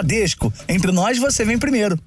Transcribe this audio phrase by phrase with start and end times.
[0.00, 0.50] Bradesco.
[0.66, 1.98] Entre nós, você vem primeiro.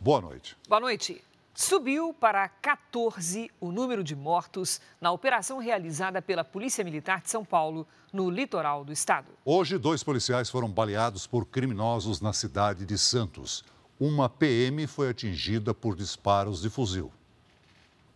[0.00, 0.56] Boa noite.
[0.68, 1.22] Boa noite.
[1.54, 7.44] Subiu para 14 o número de mortos na operação realizada pela Polícia Militar de São
[7.44, 9.28] Paulo, no litoral do estado.
[9.44, 13.64] Hoje, dois policiais foram baleados por criminosos na cidade de Santos.
[14.00, 17.12] Uma PM foi atingida por disparos de fuzil.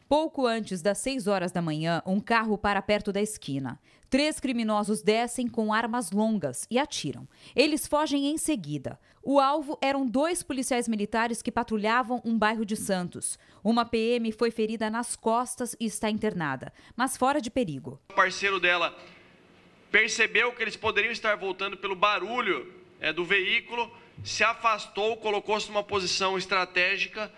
[0.09, 3.79] Pouco antes das 6 horas da manhã, um carro para perto da esquina.
[4.09, 7.29] Três criminosos descem com armas longas e atiram.
[7.55, 8.99] Eles fogem em seguida.
[9.23, 13.39] O alvo eram dois policiais militares que patrulhavam um bairro de Santos.
[13.63, 18.01] Uma PM foi ferida nas costas e está internada, mas fora de perigo.
[18.09, 18.97] O parceiro dela
[19.91, 23.93] percebeu que eles poderiam estar voltando pelo barulho é, do veículo,
[24.25, 27.31] se afastou, colocou-se numa posição estratégica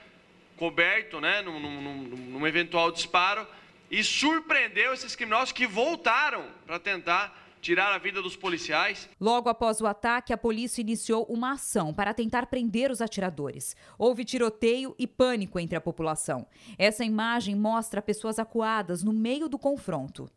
[0.61, 3.47] coberto, né, num, num, num eventual disparo,
[3.91, 9.09] e surpreendeu esses criminosos que voltaram para tentar tirar a vida dos policiais.
[9.19, 13.75] Logo após o ataque, a polícia iniciou uma ação para tentar prender os atiradores.
[13.99, 16.47] Houve tiroteio e pânico entre a população.
[16.79, 20.31] Essa imagem mostra pessoas acuadas no meio do confronto.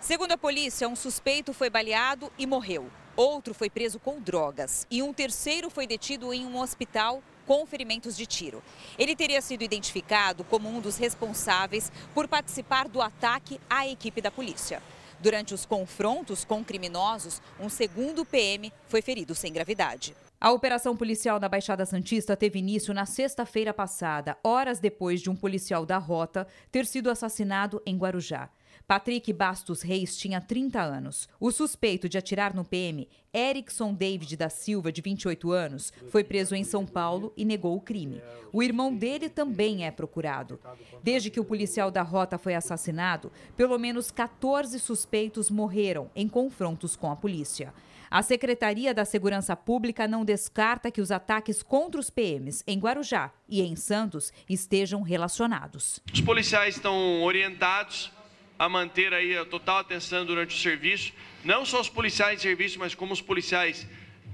[0.00, 2.88] Segundo a polícia, um suspeito foi baleado e morreu.
[3.18, 8.16] Outro foi preso com drogas e um terceiro foi detido em um hospital com ferimentos
[8.16, 8.62] de tiro.
[8.96, 14.30] Ele teria sido identificado como um dos responsáveis por participar do ataque à equipe da
[14.30, 14.80] polícia.
[15.18, 20.14] Durante os confrontos com criminosos, um segundo PM foi ferido sem gravidade.
[20.40, 25.34] A operação policial na Baixada Santista teve início na sexta-feira passada, horas depois de um
[25.34, 28.48] policial da rota ter sido assassinado em Guarujá.
[28.88, 31.28] Patrick Bastos Reis tinha 30 anos.
[31.38, 36.54] O suspeito de atirar no PM, Erickson David da Silva, de 28 anos, foi preso
[36.54, 38.22] em São Paulo e negou o crime.
[38.50, 40.58] O irmão dele também é procurado.
[41.02, 46.96] Desde que o policial da rota foi assassinado, pelo menos 14 suspeitos morreram em confrontos
[46.96, 47.74] com a polícia.
[48.10, 53.30] A Secretaria da Segurança Pública não descarta que os ataques contra os PMs em Guarujá
[53.46, 56.00] e em Santos estejam relacionados.
[56.10, 58.10] Os policiais estão orientados
[58.58, 61.12] a manter aí a total atenção durante o serviço,
[61.44, 63.86] não só os policiais de serviço, mas como os policiais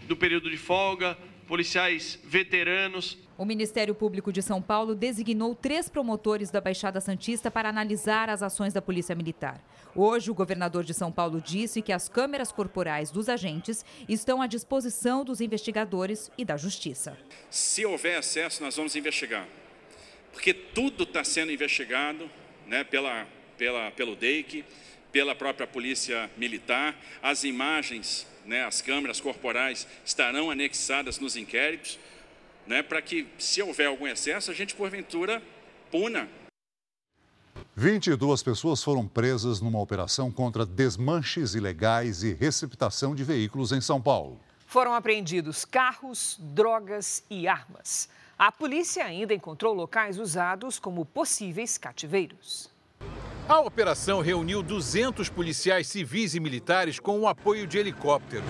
[0.07, 3.19] do período de folga, policiais veteranos.
[3.37, 8.43] O Ministério Público de São Paulo designou três promotores da Baixada Santista para analisar as
[8.43, 9.63] ações da Polícia Militar.
[9.95, 14.47] Hoje, o governador de São Paulo disse que as câmeras corporais dos agentes estão à
[14.47, 17.17] disposição dos investigadores e da Justiça.
[17.51, 19.47] Se houver acesso, nós vamos investigar.
[20.33, 22.29] Porque tudo está sendo investigado
[22.67, 23.27] né, pela
[23.57, 24.65] pela, pelo DEIC,
[25.13, 26.97] pela própria Polícia Militar.
[27.23, 31.99] As imagens, né, as câmeras corporais estarão anexadas nos inquéritos,
[32.67, 35.43] né, para que, se houver algum excesso, a gente, porventura,
[35.91, 36.29] puna
[37.77, 44.01] 22 pessoas foram presas numa operação contra desmanches ilegais e receptação de veículos em São
[44.01, 44.39] Paulo.
[44.65, 48.09] Foram apreendidos carros, drogas e armas.
[48.39, 52.71] A polícia ainda encontrou locais usados como possíveis cativeiros.
[53.47, 58.49] A operação reuniu 200 policiais civis e militares com o apoio de helicópteros.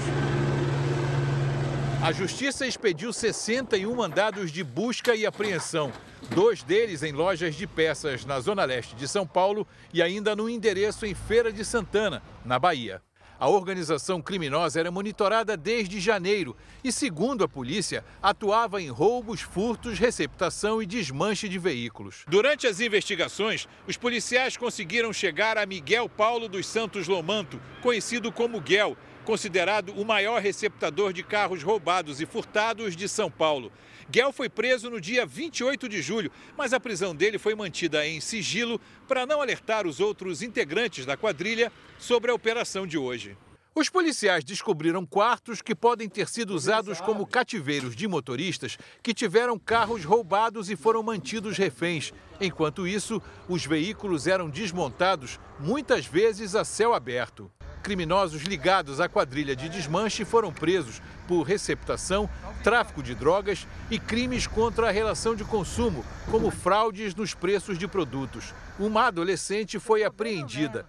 [2.00, 5.92] A justiça expediu 61 mandados de busca e apreensão,
[6.30, 10.48] dois deles em lojas de peças na zona leste de São Paulo e ainda no
[10.48, 13.02] endereço em Feira de Santana, na Bahia.
[13.44, 19.98] A organização criminosa era monitorada desde janeiro e, segundo a polícia, atuava em roubos, furtos,
[19.98, 22.24] receptação e desmanche de veículos.
[22.26, 28.62] Durante as investigações, os policiais conseguiram chegar a Miguel Paulo dos Santos Lomanto, conhecido como
[28.62, 28.96] Guel,
[29.26, 33.70] considerado o maior receptador de carros roubados e furtados de São Paulo.
[34.10, 38.20] Guel foi preso no dia 28 de julho, mas a prisão dele foi mantida em
[38.20, 43.36] sigilo para não alertar os outros integrantes da quadrilha sobre a operação de hoje.
[43.76, 49.58] Os policiais descobriram quartos que podem ter sido usados como cativeiros de motoristas que tiveram
[49.58, 52.12] carros roubados e foram mantidos reféns.
[52.40, 57.50] Enquanto isso, os veículos eram desmontados, muitas vezes a céu aberto.
[57.84, 62.30] Criminosos ligados à quadrilha de desmanche foram presos por receptação,
[62.62, 67.86] tráfico de drogas e crimes contra a relação de consumo, como fraudes nos preços de
[67.86, 68.54] produtos.
[68.78, 70.88] Uma adolescente foi apreendida.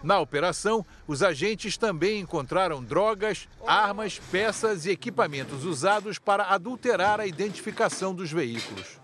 [0.00, 7.26] Na operação, os agentes também encontraram drogas, armas, peças e equipamentos usados para adulterar a
[7.26, 9.01] identificação dos veículos.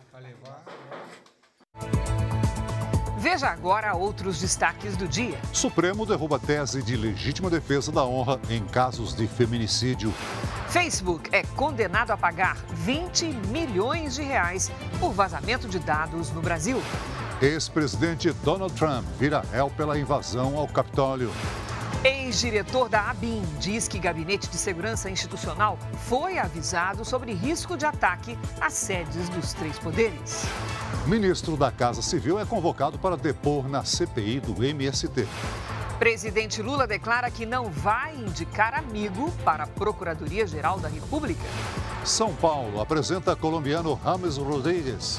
[3.31, 5.39] Veja agora outros destaques do dia.
[5.53, 10.15] Supremo derruba tese de legítima defesa da honra em casos de feminicídio.
[10.71, 16.81] Facebook é condenado a pagar 20 milhões de reais por vazamento de dados no Brasil.
[17.43, 21.31] Ex-presidente Donald Trump vira réu pela invasão ao Capitólio.
[22.03, 25.79] Ex-diretor da ABIN diz que Gabinete de Segurança Institucional
[26.09, 30.47] foi avisado sobre risco de ataque às sedes dos três poderes.
[31.09, 35.27] Ministro da Casa Civil é convocado para depor na CPI do MST.
[35.99, 41.41] Presidente Lula declara que não vai indicar amigo para a Procuradoria-Geral da República.
[42.05, 45.19] São Paulo apresenta colombiano Rames Rodrigues.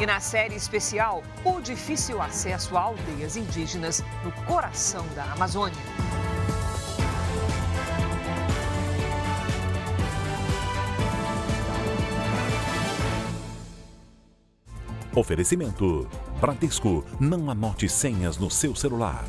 [0.00, 6.09] E na série especial, o difícil acesso a aldeias indígenas no coração da Amazônia.
[15.20, 16.08] Oferecimento:
[16.40, 17.04] Bradesco.
[17.20, 19.22] Não anote senhas no seu celular.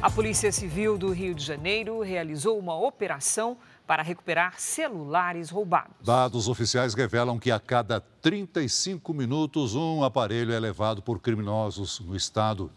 [0.00, 5.96] A Polícia Civil do Rio de Janeiro realizou uma operação para recuperar celulares roubados.
[6.04, 12.14] Dados oficiais revelam que a cada 35 minutos um aparelho é levado por criminosos no
[12.14, 12.70] estado.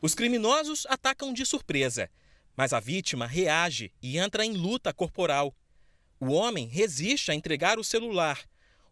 [0.00, 2.08] Os criminosos atacam de surpresa,
[2.56, 5.54] mas a vítima reage e entra em luta corporal.
[6.20, 8.40] O homem resiste a entregar o celular.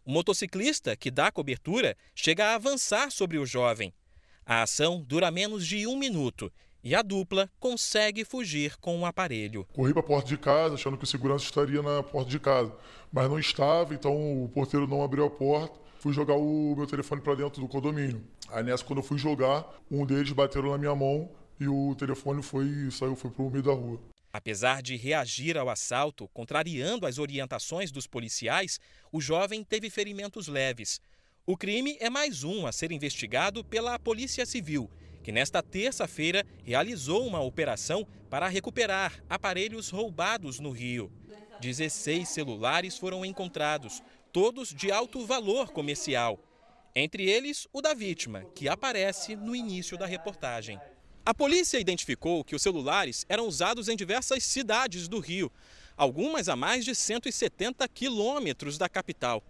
[0.05, 3.93] O motociclista, que dá cobertura, chega a avançar sobre o jovem.
[4.45, 6.49] A ação dura menos de um minuto
[6.81, 9.67] e a dupla consegue fugir com o aparelho.
[9.73, 12.73] Corri para a porta de casa, achando que o segurança estaria na porta de casa,
[13.11, 14.13] mas não estava, então
[14.45, 15.77] o porteiro não abriu a porta.
[15.99, 18.23] Fui jogar o meu telefone para dentro do condomínio.
[18.49, 22.41] Aí nessa, quando eu fui jogar, um deles bateram na minha mão e o telefone
[22.41, 23.99] foi saiu foi para o meio da rua.
[24.37, 28.79] Apesar de reagir ao assalto, contrariando as orientações dos policiais,
[29.11, 31.01] o jovem teve ferimentos leves.
[31.43, 34.91] O crime é mais um a ser investigado pela Polícia Civil,
[35.23, 41.11] que nesta terça-feira realizou uma operação para recuperar aparelhos roubados no Rio.
[41.59, 46.39] 16 celulares foram encontrados, todos de alto valor comercial.
[46.95, 50.79] Entre eles, o da vítima, que aparece no início da reportagem.
[51.27, 55.51] A polícia identificou que os celulares eram usados em diversas cidades do Rio,
[55.97, 59.43] algumas a mais de 170 quilômetros da capital.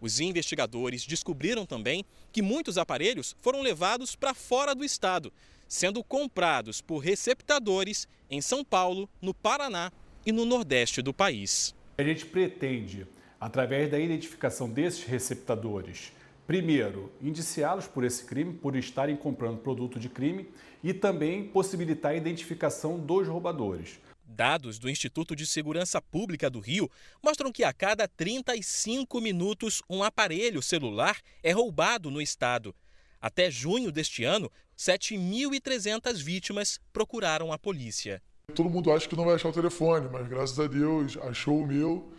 [0.00, 5.30] Os investigadores descobriram também que muitos aparelhos foram levados para fora do estado,
[5.68, 9.92] sendo comprados por receptadores em São Paulo, no Paraná
[10.24, 11.74] e no Nordeste do país.
[11.98, 13.06] A gente pretende,
[13.38, 16.12] através da identificação desses receptadores,
[16.46, 20.48] primeiro, indiciá-los por esse crime, por estarem comprando produto de crime,
[20.82, 24.00] e também possibilitar a identificação dos roubadores.
[24.24, 26.90] Dados do Instituto de Segurança Pública do Rio
[27.22, 32.74] mostram que a cada 35 minutos um aparelho celular é roubado no estado.
[33.20, 38.22] Até junho deste ano, 7.300 vítimas procuraram a polícia.
[38.54, 41.66] Todo mundo acha que não vai achar o telefone, mas graças a Deus achou o
[41.66, 42.10] meu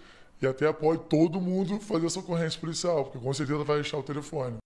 [0.41, 4.03] e até apoio todo mundo fazer essa ocorrência policial, porque com certeza vai achar o
[4.03, 4.57] telefone.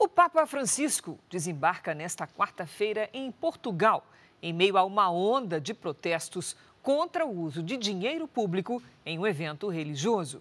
[0.00, 4.06] O Papa Francisco desembarca nesta quarta-feira em Portugal,
[4.40, 9.26] em meio a uma onda de protestos contra o uso de dinheiro público em um
[9.26, 10.40] evento religioso.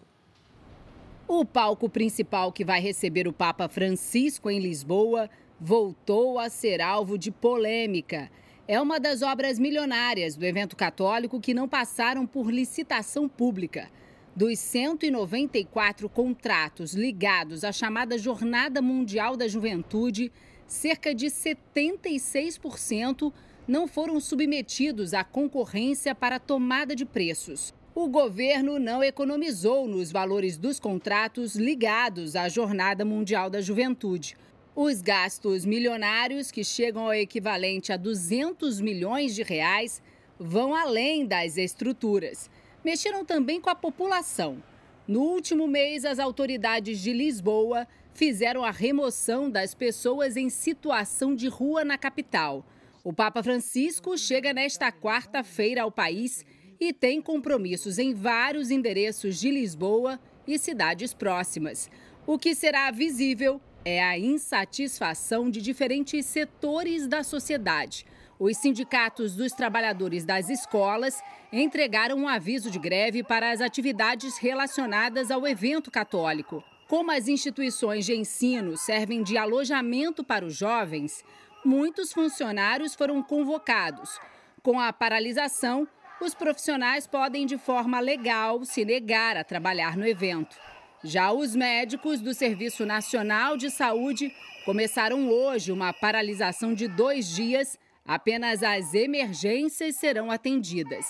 [1.28, 5.28] O palco principal que vai receber o Papa Francisco em Lisboa
[5.60, 8.30] voltou a ser alvo de polêmica.
[8.68, 13.90] É uma das obras milionárias do evento católico que não passaram por licitação pública.
[14.38, 20.32] Dos 194 contratos ligados à chamada Jornada Mundial da Juventude,
[20.68, 23.34] cerca de 76%
[23.68, 27.74] não foram submetidos à concorrência para tomada de preços.
[27.96, 34.38] O governo não economizou nos valores dos contratos ligados à Jornada Mundial da Juventude.
[34.76, 40.00] Os gastos milionários, que chegam ao equivalente a 200 milhões de reais,
[40.38, 42.48] vão além das estruturas
[42.88, 44.64] mexeram também com a população.
[45.06, 51.50] No último mês, as autoridades de Lisboa fizeram a remoção das pessoas em situação de
[51.50, 52.66] rua na capital.
[53.04, 56.46] O Papa Francisco chega nesta quarta-feira ao país
[56.80, 60.18] e tem compromissos em vários endereços de Lisboa
[60.48, 61.90] e cidades próximas.
[62.26, 68.06] O que será visível é a insatisfação de diferentes setores da sociedade.
[68.40, 75.32] Os sindicatos dos trabalhadores das escolas entregaram um aviso de greve para as atividades relacionadas
[75.32, 76.64] ao evento católico.
[76.88, 81.26] Como as instituições de ensino servem de alojamento para os jovens,
[81.66, 84.20] muitos funcionários foram convocados.
[84.62, 85.88] Com a paralisação,
[86.22, 90.56] os profissionais podem, de forma legal, se negar a trabalhar no evento.
[91.04, 94.32] Já os médicos do Serviço Nacional de Saúde
[94.64, 101.06] começaram hoje uma paralisação de dois dias Apenas as emergências serão atendidas.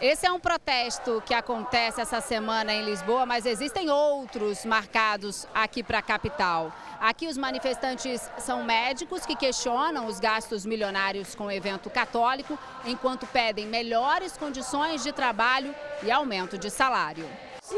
[0.00, 5.82] Esse é um protesto que acontece essa semana em Lisboa, mas existem outros marcados aqui
[5.82, 6.72] para a capital.
[7.00, 13.26] Aqui os manifestantes são médicos que questionam os gastos milionários com o evento católico, enquanto
[13.26, 17.26] pedem melhores condições de trabalho e aumento de salário.
[17.64, 17.74] Se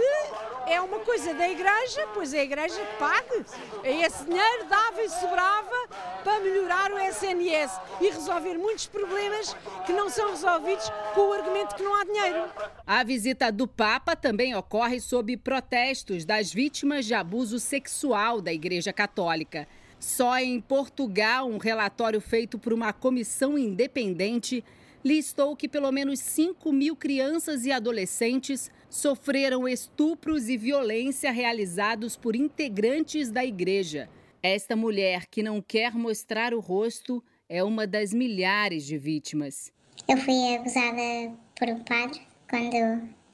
[0.67, 3.47] é uma coisa da igreja, pois é a igreja que paga.
[3.85, 5.89] Esse dinheiro dava e sobrava
[6.25, 11.77] para melhorar o SNS e resolver muitos problemas que não são resolvidos com o argumento
[11.77, 12.51] que não há dinheiro.
[12.85, 18.93] A visita do Papa também ocorre sob protestos das vítimas de abuso sexual da Igreja
[18.93, 19.69] Católica.
[20.01, 24.65] Só em Portugal, um relatório feito por uma comissão independente
[25.05, 32.35] listou que pelo menos 5 mil crianças e adolescentes sofreram estupros e violência realizados por
[32.35, 34.09] integrantes da igreja.
[34.43, 39.71] Esta mulher, que não quer mostrar o rosto, é uma das milhares de vítimas.
[40.09, 42.75] Eu fui abusada por um padre quando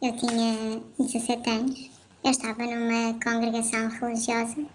[0.02, 1.90] eu tinha 17 anos.
[2.24, 4.66] Eu estava numa congregação religiosa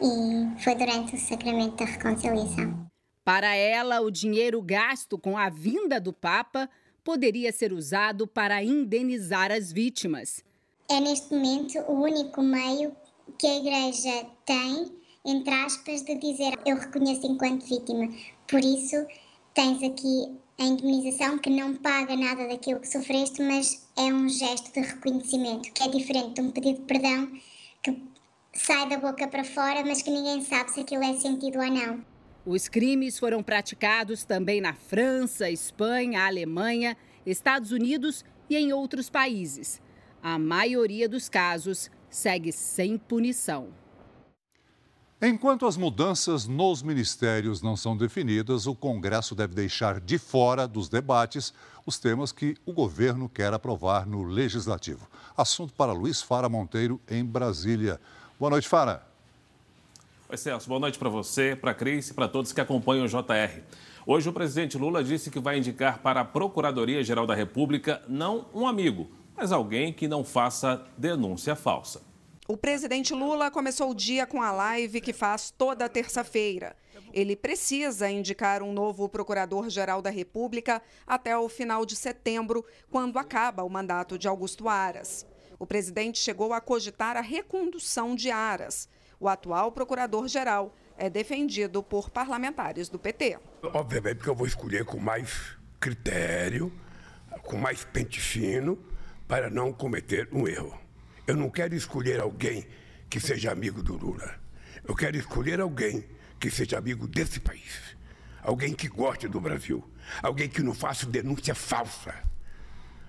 [0.00, 2.86] e foi durante o sacramento da reconciliação.
[3.24, 6.68] Para ela, o dinheiro gasto com a vinda do Papa
[7.06, 10.42] poderia ser usado para indenizar as vítimas.
[10.90, 12.96] É neste momento o único meio
[13.38, 14.92] que a Igreja tem,
[15.24, 18.12] entre aspas, de dizer eu reconheço enquanto vítima.
[18.48, 19.06] Por isso,
[19.54, 24.72] tens aqui a indemnização que não paga nada daquilo que sofreste, mas é um gesto
[24.72, 27.30] de reconhecimento, que é diferente de um pedido de perdão
[27.84, 28.02] que
[28.52, 32.15] sai da boca para fora, mas que ninguém sabe se aquilo é sentido ou não.
[32.46, 39.82] Os crimes foram praticados também na França, Espanha, Alemanha, Estados Unidos e em outros países.
[40.22, 43.70] A maioria dos casos segue sem punição.
[45.20, 50.88] Enquanto as mudanças nos ministérios não são definidas, o Congresso deve deixar de fora dos
[50.88, 51.52] debates
[51.84, 55.08] os temas que o governo quer aprovar no Legislativo.
[55.36, 58.00] Assunto para Luiz Fara Monteiro, em Brasília.
[58.38, 59.15] Boa noite, Fara.
[60.28, 60.68] Oi, Celso.
[60.68, 63.62] Boa noite para você, para a Cris e para todos que acompanham o JR.
[64.04, 68.66] Hoje, o presidente Lula disse que vai indicar para a Procuradoria-Geral da República não um
[68.66, 72.02] amigo, mas alguém que não faça denúncia falsa.
[72.48, 76.74] O presidente Lula começou o dia com a live que faz toda terça-feira.
[77.12, 83.62] Ele precisa indicar um novo procurador-geral da República até o final de setembro, quando acaba
[83.62, 85.24] o mandato de Augusto Aras.
[85.56, 88.88] O presidente chegou a cogitar a recondução de Aras.
[89.18, 93.38] O atual procurador-geral é defendido por parlamentares do PT.
[93.62, 96.72] Obviamente que eu vou escolher com mais critério,
[97.42, 98.78] com mais pente fino,
[99.26, 100.78] para não cometer um erro.
[101.26, 102.66] Eu não quero escolher alguém
[103.08, 104.38] que seja amigo do Lula.
[104.84, 106.04] Eu quero escolher alguém
[106.38, 107.96] que seja amigo desse país.
[108.42, 109.82] Alguém que goste do Brasil.
[110.22, 112.14] Alguém que não faça denúncia falsa.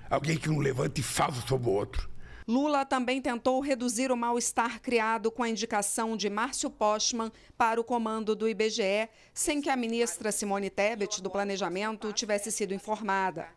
[0.09, 2.09] Alguém que não levante falso sobre o outro.
[2.47, 7.83] Lula também tentou reduzir o mal-estar criado com a indicação de Márcio Postman para o
[7.83, 13.49] comando do IBGE, sem que a ministra Simone Tebet, do Planejamento, tivesse sido informada.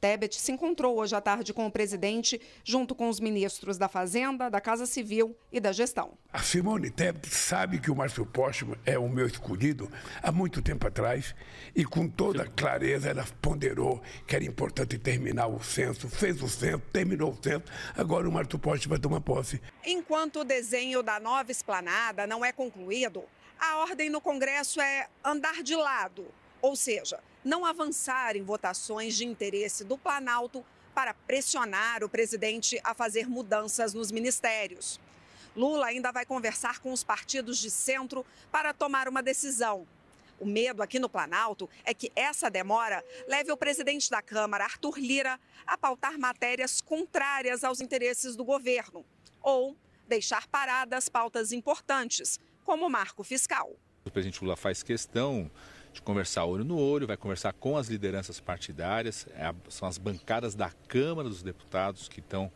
[0.00, 4.50] Tebet se encontrou hoje à tarde com o presidente, junto com os ministros da Fazenda,
[4.50, 6.18] da Casa Civil e da Gestão.
[6.32, 9.90] A Simone Tebet sabe que o Márcio Postman é o meu escolhido
[10.22, 11.34] há muito tempo atrás
[11.74, 16.82] e com toda clareza ela ponderou que era importante terminar o censo, fez o censo,
[16.92, 17.64] terminou o censo,
[17.96, 19.60] agora o Márcio Postman vai tomar posse.
[19.84, 23.24] Enquanto o desenho da nova esplanada não é concluído,
[23.58, 26.26] a ordem no Congresso é andar de lado,
[26.60, 32.94] ou seja, não avançar em votações de interesse do Planalto para pressionar o presidente a
[32.94, 34.98] fazer mudanças nos ministérios.
[35.54, 39.86] Lula ainda vai conversar com os partidos de centro para tomar uma decisão.
[40.40, 44.98] O medo aqui no Planalto é que essa demora leve o presidente da Câmara, Arthur
[44.98, 49.04] Lira, a pautar matérias contrárias aos interesses do governo
[49.40, 49.76] ou
[50.08, 53.72] deixar paradas pautas importantes, como o marco fiscal.
[54.04, 55.50] O presidente Lula faz questão
[55.94, 60.54] de conversar olho no olho, vai conversar com as lideranças partidárias, é são as bancadas
[60.54, 62.50] da Câmara dos Deputados que estão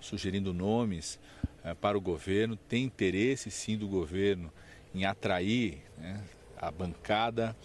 [0.00, 1.18] sugerindo nomes
[1.64, 2.56] é, para o governo.
[2.56, 4.50] Tem interesse sim do governo
[4.94, 6.22] em atrair né,
[6.56, 7.56] a bancada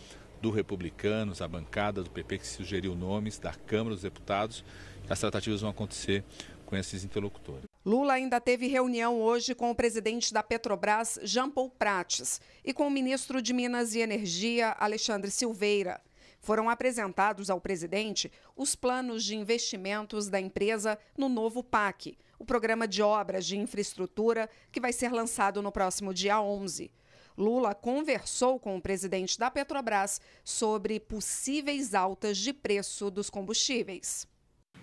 [0.41, 4.63] do Republicanos, a bancada do PP que sugeriu nomes da Câmara dos Deputados.
[5.07, 6.24] As tratativas vão acontecer
[6.69, 7.63] com esses interlocutores.
[7.83, 12.85] Lula ainda teve reunião hoje com o presidente da Petrobras, Jean Paul Prates, e com
[12.85, 15.99] o ministro de Minas e Energia, Alexandre Silveira.
[16.39, 22.88] Foram apresentados ao presidente os planos de investimentos da empresa no novo PAC, o programa
[22.88, 26.91] de obras de infraestrutura que vai ser lançado no próximo dia 11.
[27.35, 34.27] Lula conversou com o presidente da Petrobras sobre possíveis altas de preço dos combustíveis.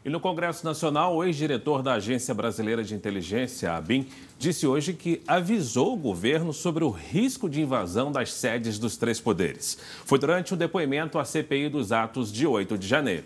[0.06, 4.06] E no Congresso Nacional, o ex-diretor da Agência Brasileira de Inteligência, a ABIN,
[4.38, 9.18] disse hoje que avisou o governo sobre o risco de invasão das sedes dos três
[9.18, 9.76] poderes.
[10.04, 13.24] Foi durante um depoimento à CPI dos atos de 8 de janeiro.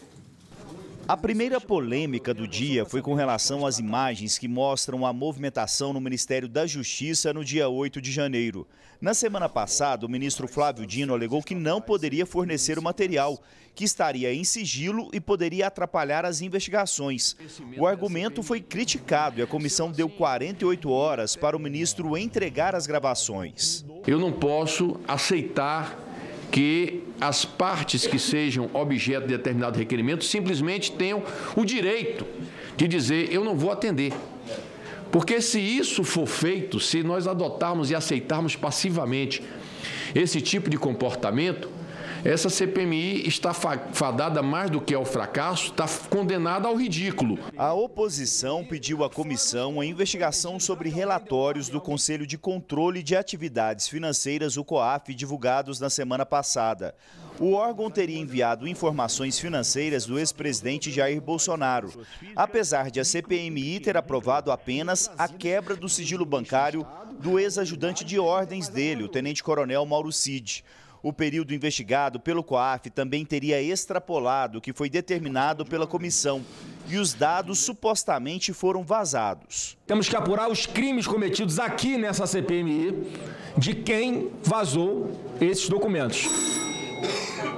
[1.09, 6.00] A primeira polêmica do dia foi com relação às imagens que mostram a movimentação no
[6.00, 8.66] Ministério da Justiça no dia 8 de janeiro.
[9.00, 13.42] Na semana passada, o ministro Flávio Dino alegou que não poderia fornecer o material,
[13.75, 17.35] que estaria em sigilo e poderia atrapalhar as investigações.
[17.76, 22.87] O argumento foi criticado e a comissão deu 48 horas para o ministro entregar as
[22.87, 23.85] gravações.
[24.07, 26.10] Eu não posso aceitar
[26.50, 31.23] que as partes que sejam objeto de determinado requerimento simplesmente tenham
[31.57, 32.26] o direito
[32.76, 34.12] de dizer eu não vou atender.
[35.12, 39.42] Porque se isso for feito, se nós adotarmos e aceitarmos passivamente
[40.14, 41.69] esse tipo de comportamento,
[42.25, 47.39] essa CPMI está fadada mais do que ao fracasso, está condenada ao ridículo.
[47.57, 53.89] A oposição pediu à comissão a investigação sobre relatórios do Conselho de Controle de Atividades
[53.89, 56.95] Financeiras, o COAF, divulgados na semana passada.
[57.39, 62.05] O órgão teria enviado informações financeiras do ex-presidente Jair Bolsonaro,
[62.37, 66.87] apesar de a CPMI ter aprovado apenas a quebra do sigilo bancário
[67.19, 70.62] do ex-ajudante de ordens dele, o tenente-coronel Mauro Cid.
[71.02, 76.45] O período investigado pelo COAF também teria extrapolado o que foi determinado pela comissão
[76.88, 79.78] e os dados supostamente foram vazados.
[79.87, 83.12] Temos que apurar os crimes cometidos aqui nessa CPMI
[83.57, 86.28] de quem vazou esses documentos.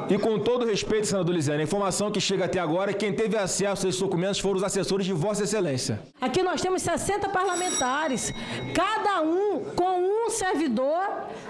[0.09, 3.12] E com todo respeito, senador Lisiane, a informação que chega até agora é que quem
[3.12, 6.00] teve acesso a esses documentos foram os assessores de Vossa Excelência.
[6.21, 8.32] Aqui nós temos 60 parlamentares,
[8.75, 11.02] cada um com um servidor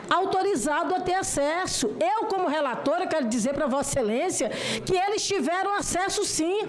[0.09, 1.95] autorizado a ter acesso.
[2.01, 4.51] Eu, como relatora, quero dizer para Vossa Excelência
[4.85, 6.61] que eles tiveram acesso sim.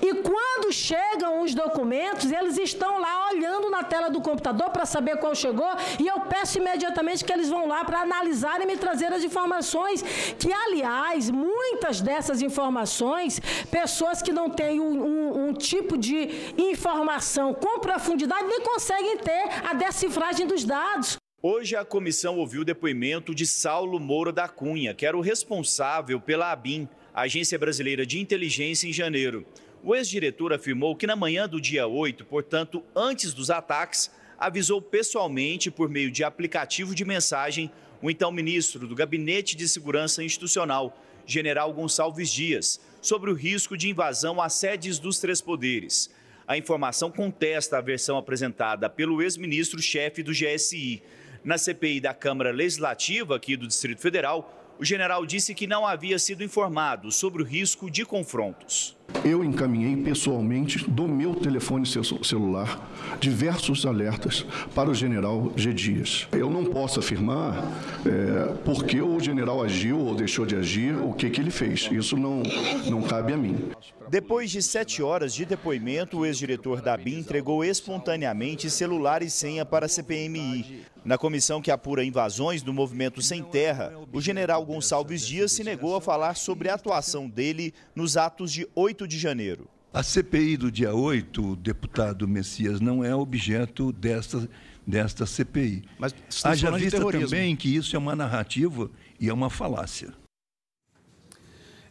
[0.00, 5.16] E quando chegam os documentos, eles estão lá olhando na tela do computador para saber
[5.18, 9.12] qual chegou, e eu peço imediatamente que eles vão lá para analisar e me trazer
[9.12, 10.02] as informações,
[10.38, 10.93] que, aliás,
[11.30, 18.46] muitas dessas informações, pessoas que não têm um, um, um tipo de informação com profundidade
[18.46, 21.16] nem conseguem ter a decifragem dos dados.
[21.42, 26.18] Hoje a comissão ouviu o depoimento de Saulo Moura da Cunha, que era o responsável
[26.18, 29.44] pela ABIN, Agência Brasileira de Inteligência, em janeiro.
[29.82, 35.70] O ex-diretor afirmou que na manhã do dia 8, portanto, antes dos ataques, avisou pessoalmente,
[35.70, 37.70] por meio de aplicativo de mensagem,
[38.04, 43.88] o então ministro do Gabinete de Segurança Institucional, general Gonçalves Dias, sobre o risco de
[43.88, 46.10] invasão às sedes dos três poderes.
[46.46, 51.02] A informação contesta a versão apresentada pelo ex-ministro-chefe do GSI.
[51.42, 56.18] Na CPI da Câmara Legislativa aqui do Distrito Federal, o general disse que não havia
[56.18, 58.96] sido informado sobre o risco de confrontos.
[59.24, 65.72] Eu encaminhei pessoalmente do meu telefone celular diversos alertas para o general G.
[65.72, 66.26] Dias.
[66.32, 67.62] Eu não posso afirmar
[68.04, 71.88] é, porque o general agiu ou deixou de agir, o que, que ele fez.
[71.92, 72.42] Isso não,
[72.90, 73.70] não cabe a mim.
[74.08, 79.64] Depois de sete horas de depoimento, o ex-diretor da BIM entregou espontaneamente celular e senha
[79.64, 80.84] para a CPMI.
[81.04, 85.94] Na comissão que apura invasões do movimento Sem Terra, o general Gonçalves Dias se negou
[85.96, 89.68] a falar sobre a atuação dele nos atos de 8 de janeiro.
[89.92, 94.48] A CPI do dia 8, deputado Messias, não é objeto desta,
[94.86, 95.84] desta CPI.
[95.98, 98.90] Mas Haja vista também que isso é uma narrativa
[99.20, 100.08] e é uma falácia.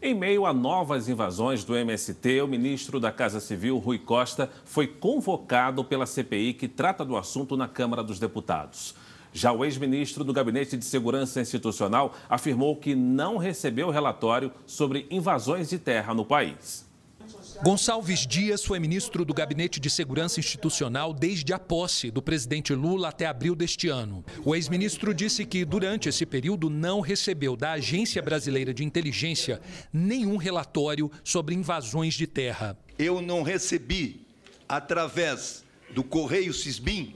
[0.02, 4.86] Em meio a novas invasões do MST, o ministro da Casa Civil, Rui Costa, foi
[4.86, 8.96] convocado pela CPI que trata do assunto na Câmara dos Deputados.
[9.34, 15.70] Já o ex-ministro do Gabinete de Segurança Institucional afirmou que não recebeu relatório sobre invasões
[15.70, 16.86] de terra no país.
[17.64, 23.10] Gonçalves Dias foi ministro do Gabinete de Segurança Institucional desde a posse do presidente Lula
[23.10, 24.24] até abril deste ano.
[24.44, 30.38] O ex-ministro disse que, durante esse período, não recebeu da Agência Brasileira de Inteligência nenhum
[30.38, 32.78] relatório sobre invasões de terra.
[33.00, 34.28] Eu não recebi,
[34.68, 37.16] através do Correio Cisbim,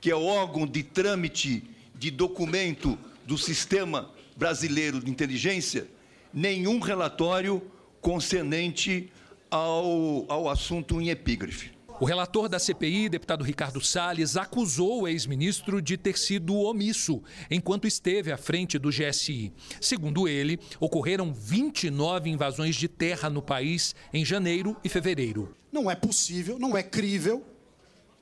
[0.00, 5.88] que é o órgão de trâmite de documento do Sistema Brasileiro de Inteligência,
[6.32, 7.62] nenhum relatório
[8.00, 9.10] concernente
[9.50, 11.78] ao, ao assunto em epígrafe.
[12.00, 17.88] O relator da CPI, deputado Ricardo Salles, acusou o ex-ministro de ter sido omisso enquanto
[17.88, 19.52] esteve à frente do GSI.
[19.80, 25.52] Segundo ele, ocorreram 29 invasões de terra no país em janeiro e fevereiro.
[25.72, 27.44] Não é possível, não é crível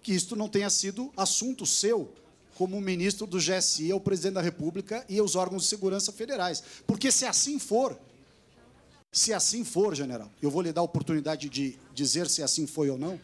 [0.07, 2.09] que isto não tenha sido assunto seu
[2.55, 6.63] como ministro do GSI, o presidente da República e os órgãos de segurança federais.
[6.87, 7.99] Porque se assim for,
[9.11, 12.89] Se assim for, general, eu vou lhe dar a oportunidade de dizer se assim foi
[12.89, 13.19] ou não.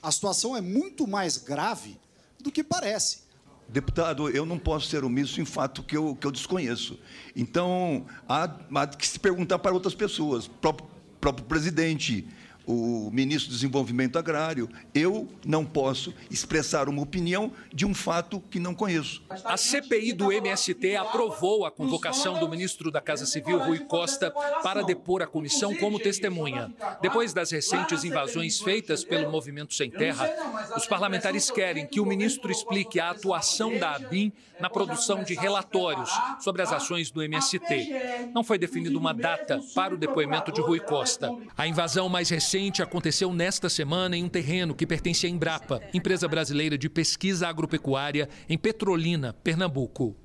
[0.00, 1.98] A situação é muito mais grave
[2.38, 3.22] do que parece.
[3.68, 7.00] Deputado, eu não posso ser omisso em fato que eu, que eu desconheço.
[7.34, 8.44] Então, há,
[8.76, 10.88] há que se perguntar para outras pessoas, próprio,
[11.20, 12.28] próprio presidente,
[12.68, 18.60] o ministro do Desenvolvimento Agrário, eu não posso expressar uma opinião de um fato que
[18.60, 19.22] não conheço.
[19.42, 24.30] A CPI do MST aprovou a convocação do ministro da Casa Civil, Rui Costa,
[24.62, 26.70] para depor a comissão como testemunha.
[27.00, 30.28] Depois das recentes invasões feitas pelo Movimento Sem Terra,
[30.76, 36.10] os parlamentares querem que o ministro explique a atuação da ABIN na produção de relatórios
[36.40, 38.30] sobre as ações do MST.
[38.34, 41.30] Não foi definida uma data para o depoimento de Rui Costa.
[41.56, 45.80] A invasão mais recente recente aconteceu nesta semana em um terreno que pertence à Embrapa,
[45.94, 50.16] empresa brasileira de pesquisa agropecuária em Petrolina, Pernambuco.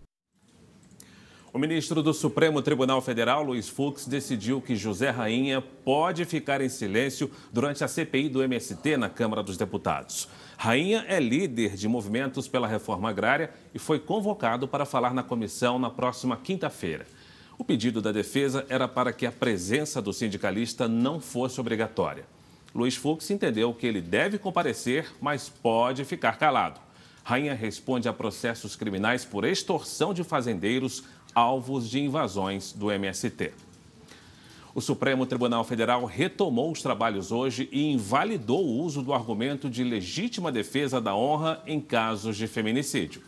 [1.54, 6.70] O ministro do Supremo Tribunal Federal, Luiz Fux, decidiu que José Rainha pode ficar em
[6.70, 10.28] silêncio durante a CPI do MST na Câmara dos Deputados.
[10.58, 15.78] Rainha é líder de movimentos pela reforma agrária e foi convocado para falar na comissão
[15.78, 17.06] na próxima quinta-feira.
[17.64, 22.26] O pedido da defesa era para que a presença do sindicalista não fosse obrigatória.
[22.76, 26.82] Luiz Fux entendeu que ele deve comparecer, mas pode ficar calado.
[27.24, 33.54] Rainha responde a processos criminais por extorsão de fazendeiros alvos de invasões do MST.
[34.76, 39.86] O Supremo Tribunal Federal retomou os trabalhos hoje e invalidou o uso do argumento de
[39.86, 43.22] legítima defesa da honra em casos de feminicídio.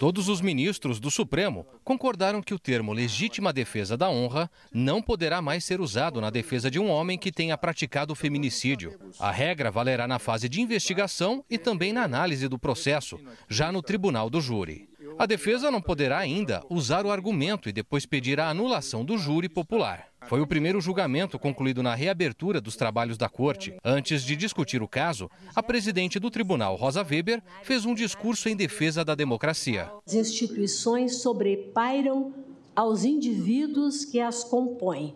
[0.00, 5.42] Todos os ministros do Supremo concordaram que o termo legítima defesa da honra não poderá
[5.42, 8.98] mais ser usado na defesa de um homem que tenha praticado feminicídio.
[9.18, 13.82] A regra valerá na fase de investigação e também na análise do processo, já no
[13.82, 14.88] tribunal do júri.
[15.18, 19.48] A defesa não poderá ainda usar o argumento e depois pedir a anulação do júri
[19.48, 20.08] popular.
[20.26, 23.74] Foi o primeiro julgamento concluído na reabertura dos trabalhos da corte.
[23.84, 28.56] Antes de discutir o caso, a presidente do tribunal, Rosa Weber, fez um discurso em
[28.56, 29.90] defesa da democracia.
[30.06, 32.32] As instituições sobrepairam
[32.76, 35.14] aos indivíduos que as compõem.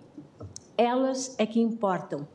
[0.77, 2.27] Elas é que importam.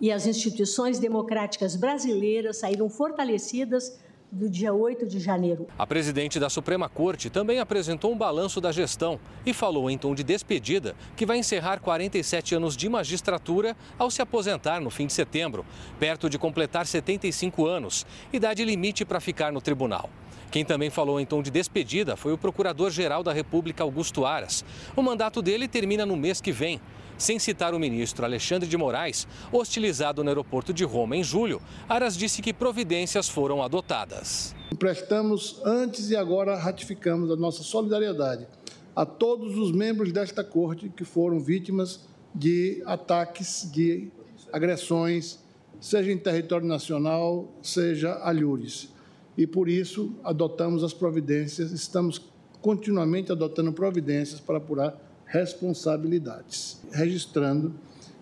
[0.00, 3.98] E as instituições democráticas brasileiras saíram fortalecidas
[4.30, 5.66] do dia 8 de janeiro.
[5.78, 10.14] A presidente da Suprema Corte também apresentou um balanço da gestão e falou em tom
[10.14, 15.12] de despedida que vai encerrar 47 anos de magistratura ao se aposentar no fim de
[15.12, 15.64] setembro,
[15.98, 20.10] perto de completar 75 anos, idade limite para ficar no tribunal.
[20.50, 24.64] Quem também falou em tom de despedida foi o Procurador-Geral da República, Augusto Aras.
[24.96, 26.80] O mandato dele termina no mês que vem.
[27.18, 32.16] Sem citar o ministro Alexandre de Moraes, hostilizado no aeroporto de Roma em julho, Aras
[32.16, 34.54] disse que providências foram adotadas.
[34.78, 38.46] Prestamos antes e agora ratificamos a nossa solidariedade
[38.94, 42.00] a todos os membros desta corte que foram vítimas
[42.32, 44.10] de ataques, de
[44.52, 45.40] agressões,
[45.80, 48.88] seja em território nacional, seja alhures.
[49.36, 52.20] E por isso adotamos as providências, estamos
[52.60, 57.74] continuamente adotando providências para apurar responsabilidades, registrando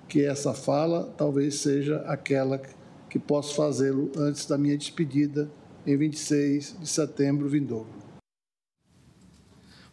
[0.08, 2.60] que essa fala talvez seja aquela
[3.08, 5.48] que posso fazê-lo antes da minha despedida
[5.86, 7.88] em 26 de setembro vindouro.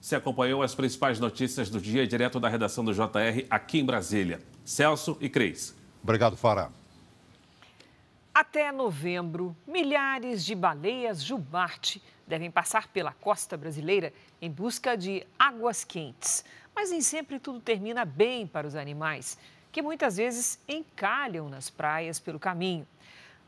[0.02, 4.42] Você acompanhou as principais notícias do dia direto da redação do JR aqui em Brasília.
[4.66, 5.74] Celso e Cris.
[6.04, 6.70] Obrigado, Fará.
[8.34, 15.84] Até novembro, milhares de baleias jubarte devem passar pela costa brasileira em busca de águas
[15.84, 16.44] quentes.
[16.76, 19.38] Mas nem sempre tudo termina bem para os animais,
[19.72, 22.88] que muitas vezes encalham nas praias pelo caminho.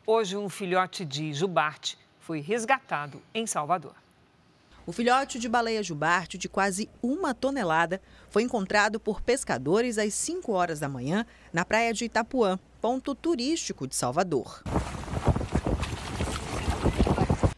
[0.05, 3.95] Hoje, um filhote de jubarte foi resgatado em Salvador.
[4.88, 10.51] O filhote de baleia jubarte, de quase uma tonelada, foi encontrado por pescadores às 5
[10.51, 14.61] horas da manhã na praia de Itapuã, ponto turístico de Salvador.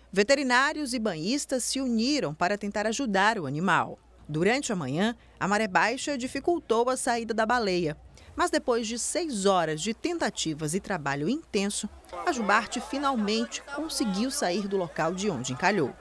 [0.10, 3.99] Veterinários e banhistas se uniram para tentar ajudar o animal.
[4.30, 7.96] Durante a manhã, a maré baixa dificultou a saída da baleia.
[8.36, 11.90] Mas depois de seis horas de tentativas e trabalho intenso,
[12.26, 15.94] a jubarte finalmente conseguiu sair do local de onde encalhou.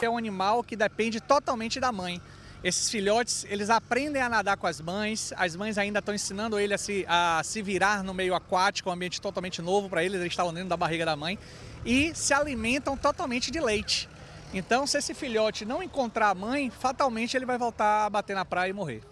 [0.00, 2.20] É um animal que depende totalmente da mãe.
[2.62, 6.74] Esses filhotes, eles aprendem a nadar com as mães, as mães ainda estão ensinando ele
[6.74, 10.32] a se, a se virar no meio aquático, um ambiente totalmente novo para eles, eles
[10.32, 11.38] estavam dentro da barriga da mãe,
[11.84, 14.08] e se alimentam totalmente de leite.
[14.54, 18.44] Então, se esse filhote não encontrar a mãe, fatalmente ele vai voltar a bater na
[18.44, 19.02] praia e morrer.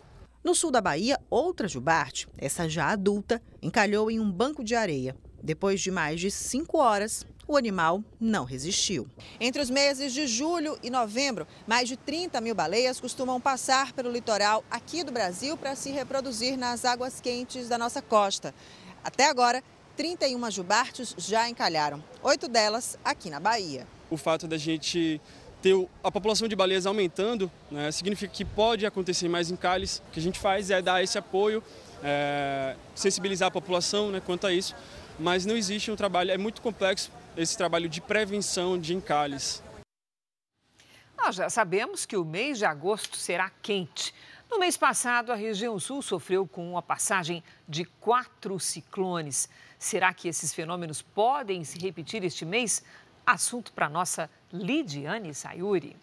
[0.43, 5.17] No sul da Bahia, outra jubarte, essa já adulta, encalhou em um banco de areia.
[5.43, 9.07] Depois de mais de cinco horas, O animal não resistiu.
[9.39, 14.11] Entre os meses de julho e novembro, mais de 30 mil baleias costumam passar pelo
[14.11, 18.55] litoral aqui do Brasil para se reproduzir nas águas quentes da nossa costa.
[19.03, 19.63] Até agora,
[19.95, 23.87] 31 jubartes já encalharam, oito delas aqui na Bahia.
[24.15, 25.21] O fato da gente
[25.61, 25.75] ter
[26.05, 30.01] a população de baleias aumentando né, significa que pode acontecer mais encalhes.
[30.09, 31.61] O que a gente faz é dar esse apoio,
[32.01, 34.77] é, sensibilizar a população né, quanto a isso,
[35.19, 39.65] mas não existe um trabalho, é muito complexo esse trabalho de prevenção de encalhes.
[41.19, 44.15] Nós já sabemos que o mês de agosto será quente.
[44.49, 49.49] No mês passado, a região sul sofreu com a passagem de quatro ciclones.
[49.77, 52.83] Será que esses fenômenos podem se repetir este mês?
[53.27, 55.97] Assunto para nossa Lidiane Sayuri.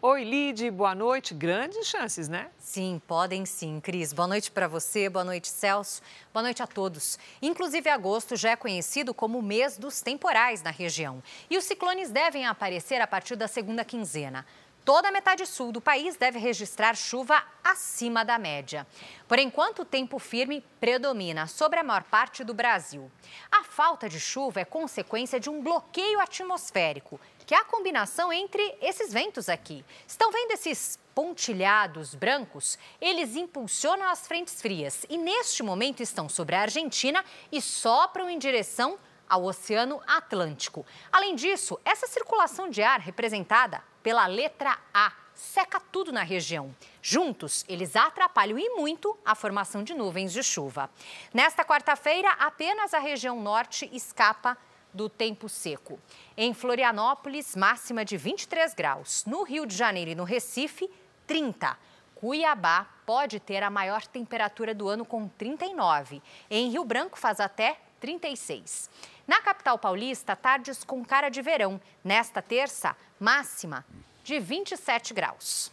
[0.00, 1.34] Oi, Lid, boa noite.
[1.34, 2.50] Grandes chances, né?
[2.56, 4.12] Sim, podem sim, Cris.
[4.12, 6.00] Boa noite para você, boa noite, Celso.
[6.32, 7.18] Boa noite a todos.
[7.40, 11.20] Inclusive, agosto já é conhecido como o mês dos temporais na região.
[11.50, 14.46] E os ciclones devem aparecer a partir da segunda quinzena.
[14.84, 18.84] Toda a metade sul do país deve registrar chuva acima da média.
[19.28, 23.08] Por enquanto, o tempo firme predomina sobre a maior parte do Brasil.
[23.50, 28.76] A falta de chuva é consequência de um bloqueio atmosférico, que é a combinação entre
[28.80, 29.84] esses ventos aqui.
[30.04, 32.76] Estão vendo esses pontilhados brancos?
[33.00, 38.38] Eles impulsionam as frentes frias e, neste momento, estão sobre a Argentina e sopram em
[38.38, 38.98] direção
[39.32, 40.84] ao Oceano Atlântico.
[41.10, 46.76] Além disso, essa circulação de ar representada pela letra A seca tudo na região.
[47.00, 50.90] Juntos, eles atrapalham e muito a formação de nuvens de chuva.
[51.32, 54.54] Nesta quarta-feira, apenas a região norte escapa
[54.92, 55.98] do tempo seco.
[56.36, 59.24] Em Florianópolis, máxima de 23 graus.
[59.24, 60.90] No Rio de Janeiro e no Recife,
[61.26, 61.78] 30.
[62.14, 66.20] Cuiabá pode ter a maior temperatura do ano com 39.
[66.50, 68.90] Em Rio Branco faz até 36.
[69.26, 71.80] Na capital paulista, tardes com cara de verão.
[72.02, 73.84] Nesta terça, máxima
[74.24, 75.70] de 27 graus.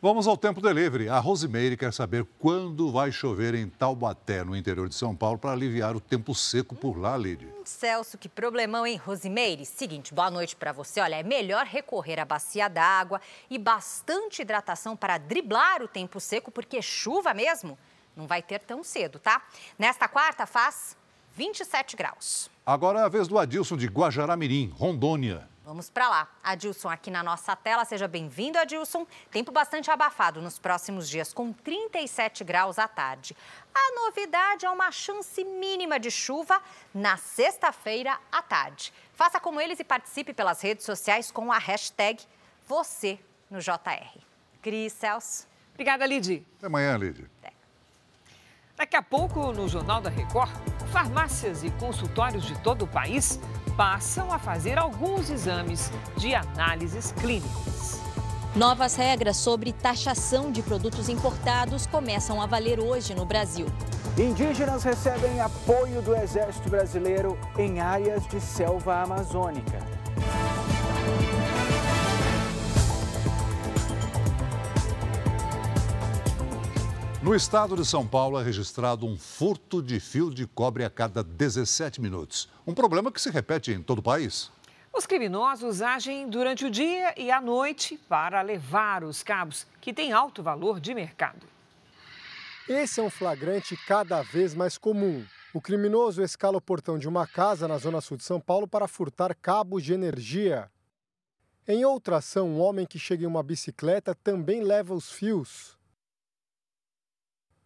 [0.00, 1.08] Vamos ao tempo delivery.
[1.08, 5.50] A Rosimeire quer saber quando vai chover em Taubaté, no interior de São Paulo, para
[5.50, 7.44] aliviar o tempo seco por lá, Lid.
[7.44, 9.66] Hum, Celso, que problemão, hein, Rosimeire?
[9.66, 11.00] Seguinte, boa noite para você.
[11.00, 16.52] Olha, é melhor recorrer à bacia d'água e bastante hidratação para driblar o tempo seco,
[16.52, 17.76] porque chuva mesmo
[18.18, 19.42] não vai ter tão cedo, tá?
[19.78, 20.96] Nesta quarta faz
[21.38, 22.50] 27 graus.
[22.66, 25.48] Agora é a vez do Adilson de Guajaramirim, Rondônia.
[25.64, 26.28] Vamos para lá.
[26.42, 27.84] Adilson aqui na nossa tela.
[27.84, 29.06] Seja bem-vindo, Adilson.
[29.30, 33.36] Tempo bastante abafado nos próximos dias, com 37 graus à tarde.
[33.72, 36.60] A novidade é uma chance mínima de chuva
[36.92, 38.92] na sexta-feira à tarde.
[39.14, 42.20] Faça como eles e participe pelas redes sociais com a hashtag
[42.66, 43.16] você
[43.48, 44.18] no JR.
[44.60, 45.46] Cris Celso.
[45.72, 46.44] Obrigada, Lid.
[46.56, 47.24] Até amanhã, Lid.
[48.76, 50.50] Daqui a pouco, no Jornal da Record,
[50.88, 53.38] farmácias e consultórios de todo o país
[53.76, 58.00] passam a fazer alguns exames de análises clínicas.
[58.56, 63.66] Novas regras sobre taxação de produtos importados começam a valer hoje no Brasil.
[64.16, 69.97] Indígenas recebem apoio do Exército Brasileiro em áreas de selva amazônica.
[77.28, 81.22] No estado de São Paulo é registrado um furto de fio de cobre a cada
[81.22, 82.48] 17 minutos.
[82.66, 84.50] Um problema que se repete em todo o país.
[84.90, 90.10] Os criminosos agem durante o dia e à noite para levar os cabos, que têm
[90.10, 91.46] alto valor de mercado.
[92.66, 95.22] Esse é um flagrante cada vez mais comum.
[95.52, 98.88] O criminoso escala o portão de uma casa na zona sul de São Paulo para
[98.88, 100.70] furtar cabos de energia.
[101.66, 105.77] Em outra ação, um homem que chega em uma bicicleta também leva os fios.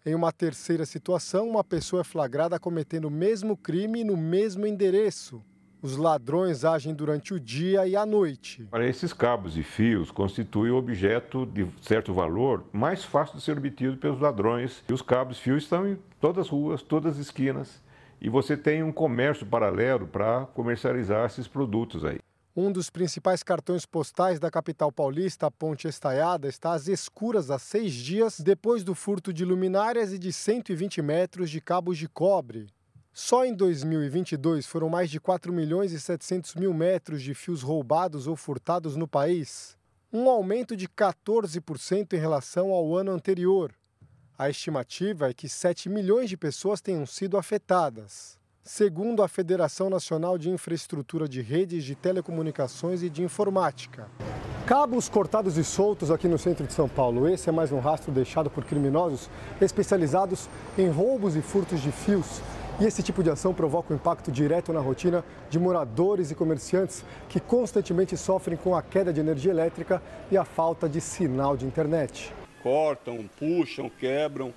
[0.04, 5.40] Em uma terceira situação, uma pessoa é flagrada cometendo o mesmo crime no mesmo endereço.
[5.80, 8.66] Os ladrões agem durante o dia e à noite.
[8.68, 13.96] Para esses cabos e fios constituem objeto de certo valor mais fácil de ser obtido
[13.96, 14.82] pelos ladrões.
[14.88, 17.80] E os cabos e fios estão em todas as ruas, todas as esquinas.
[18.20, 22.18] E você tem um comércio paralelo para comercializar esses produtos aí.
[22.54, 27.58] Um dos principais cartões postais da capital paulista, a Ponte Estaiada, está às escuras há
[27.58, 32.66] seis dias depois do furto de luminárias e de 120 metros de cabos de cobre.
[33.10, 38.26] Só em 2022 foram mais de 4 milhões e 700 mil metros de fios roubados
[38.26, 39.74] ou furtados no país,
[40.12, 43.74] um aumento de 14% em relação ao ano anterior.
[44.36, 50.38] A estimativa é que 7 milhões de pessoas tenham sido afetadas segundo a Federação Nacional
[50.38, 54.08] de Infraestrutura de Redes de Telecomunicações e de Informática.
[54.66, 57.28] Cabos cortados e soltos aqui no centro de São Paulo.
[57.28, 59.28] Esse é mais um rastro deixado por criminosos
[59.60, 60.48] especializados
[60.78, 62.40] em roubos e furtos de fios
[62.80, 67.04] E esse tipo de ação provoca um impacto direto na rotina de moradores e comerciantes
[67.28, 71.66] que constantemente sofrem com a queda de energia elétrica e a falta de sinal de
[71.66, 72.32] internet.
[72.62, 74.54] Cortam, puxam, quebram.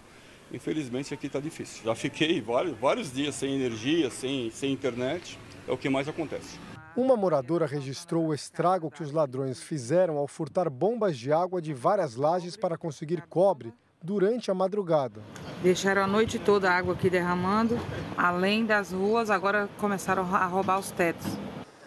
[0.52, 1.84] Infelizmente aqui está difícil.
[1.84, 5.38] Já fiquei vários, vários dias sem energia, sem, sem internet.
[5.68, 6.60] É o que mais acontece.
[6.96, 11.74] Uma moradora registrou o estrago que os ladrões fizeram ao furtar bombas de água de
[11.74, 15.22] várias lajes para conseguir cobre durante a madrugada.
[15.62, 17.78] Deixaram a noite toda a água aqui derramando,
[18.16, 21.26] além das ruas, agora começaram a roubar os tetos.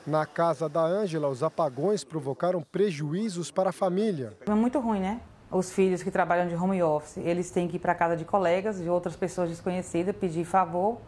[0.06, 4.36] Na casa da Ângela, os apagões provocaram prejuízos para a família.
[4.46, 5.20] É muito ruim, né?
[5.50, 8.80] Os filhos que trabalham de home office, eles têm que ir para casa de colegas,
[8.80, 10.98] de outras pessoas desconhecidas, pedir favor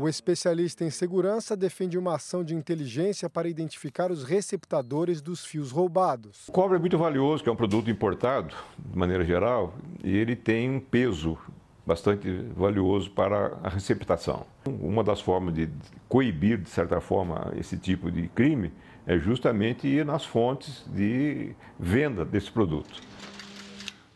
[0.00, 5.72] o especialista em segurança defende uma ação de inteligência para identificar os receptadores dos fios
[5.72, 6.46] roubados.
[6.48, 10.36] O cobre é muito valioso, que é um produto importado, de maneira geral, e ele
[10.36, 11.36] tem um peso
[11.84, 14.46] bastante valioso para a receptação.
[14.66, 15.68] Uma das formas de
[16.08, 18.72] coibir, de certa forma, esse tipo de crime
[19.04, 23.02] é justamente ir nas fontes de venda desse produto.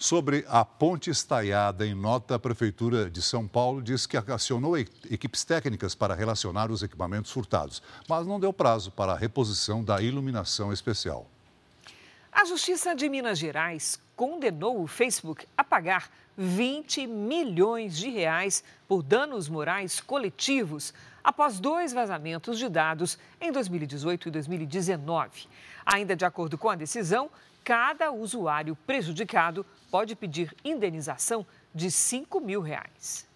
[0.03, 5.45] Sobre a ponte estaiada, em nota, a Prefeitura de São Paulo diz que acionou equipes
[5.45, 10.73] técnicas para relacionar os equipamentos furtados, mas não deu prazo para a reposição da iluminação
[10.73, 11.29] especial.
[12.33, 19.05] A Justiça de Minas Gerais condenou o Facebook a pagar 20 milhões de reais por
[19.05, 25.47] danos morais coletivos após dois vazamentos de dados em 2018 e 2019.
[25.87, 27.31] Ainda de acordo com a decisão,
[27.65, 33.29] cada usuário prejudicado pode pedir indenização de 5 mil reais.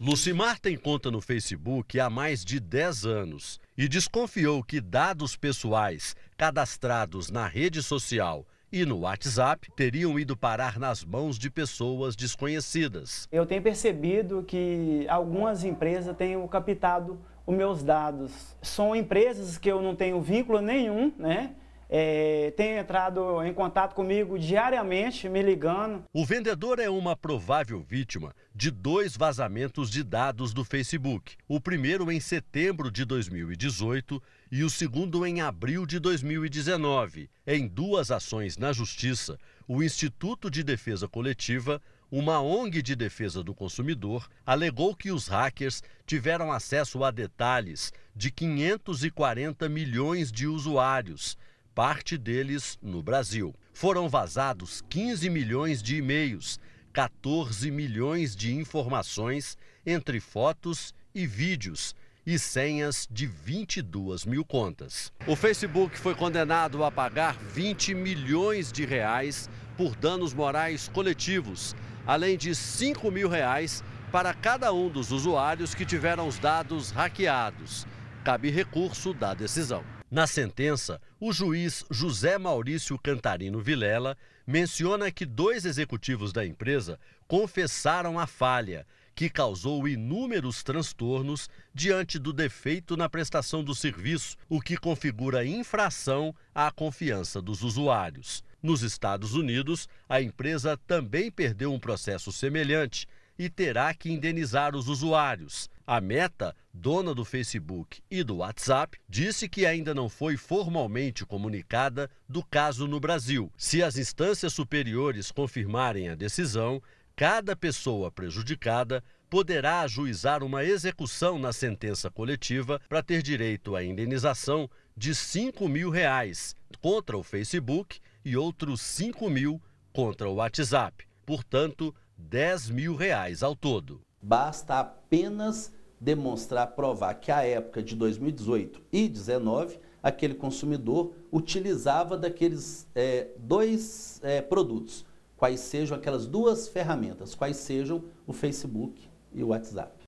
[0.00, 6.14] Lucimar tem conta no Facebook há mais de 10 anos e desconfiou que dados pessoais
[6.36, 13.26] cadastrados na rede social e no WhatsApp teriam ido parar nas mãos de pessoas desconhecidas.
[13.32, 18.56] Eu tenho percebido que algumas empresas têm captado os meus dados.
[18.62, 21.54] São empresas que eu não tenho vínculo nenhum, né?
[21.88, 26.04] É, tem entrado em contato comigo diariamente, me ligando.
[26.12, 31.36] O vendedor é uma provável vítima de dois vazamentos de dados do Facebook.
[31.48, 37.30] O primeiro em setembro de 2018 e o segundo em abril de 2019.
[37.46, 43.54] Em duas ações na Justiça, o Instituto de Defesa Coletiva uma ONG de defesa do
[43.54, 51.36] consumidor alegou que os hackers tiveram acesso a detalhes de 540 milhões de usuários
[51.78, 53.54] parte deles no Brasil.
[53.72, 56.58] Foram vazados 15 milhões de e-mails,
[56.92, 61.94] 14 milhões de informações, entre fotos e vídeos
[62.26, 65.12] e senhas de 22 mil contas.
[65.24, 72.36] O Facebook foi condenado a pagar 20 milhões de reais por danos morais coletivos, além
[72.36, 77.86] de 5 mil reais para cada um dos usuários que tiveram os dados hackeados.
[78.24, 79.84] Cabe recurso da decisão.
[80.10, 84.16] Na sentença, o juiz José Maurício Cantarino Vilela
[84.46, 92.32] menciona que dois executivos da empresa confessaram a falha, que causou inúmeros transtornos diante do
[92.32, 98.42] defeito na prestação do serviço, o que configura infração à confiança dos usuários.
[98.62, 103.06] Nos Estados Unidos, a empresa também perdeu um processo semelhante
[103.38, 105.70] e terá que indenizar os usuários.
[105.86, 112.10] A Meta, dona do Facebook e do WhatsApp, disse que ainda não foi formalmente comunicada
[112.28, 113.50] do caso no Brasil.
[113.56, 116.82] Se as instâncias superiores confirmarem a decisão,
[117.16, 124.68] cada pessoa prejudicada poderá ajuizar uma execução na sentença coletiva para ter direito à indenização
[124.96, 131.06] de 5 mil reais contra o Facebook e outros 5 mil contra o WhatsApp.
[131.24, 134.00] Portanto, 10 mil reais ao todo.
[134.20, 142.86] Basta apenas demonstrar, provar que a época de 2018 e 2019, aquele consumidor utilizava daqueles
[142.94, 145.04] é, dois é, produtos,
[145.36, 149.98] quais sejam aquelas duas ferramentas, quais sejam o Facebook e o WhatsApp.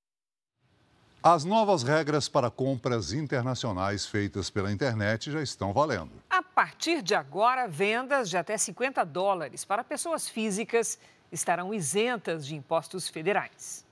[1.22, 6.12] As novas regras para compras internacionais feitas pela internet já estão valendo.
[6.30, 10.98] A partir de agora, vendas de até 50 dólares para pessoas físicas
[11.30, 13.86] estarão isentas de impostos federais.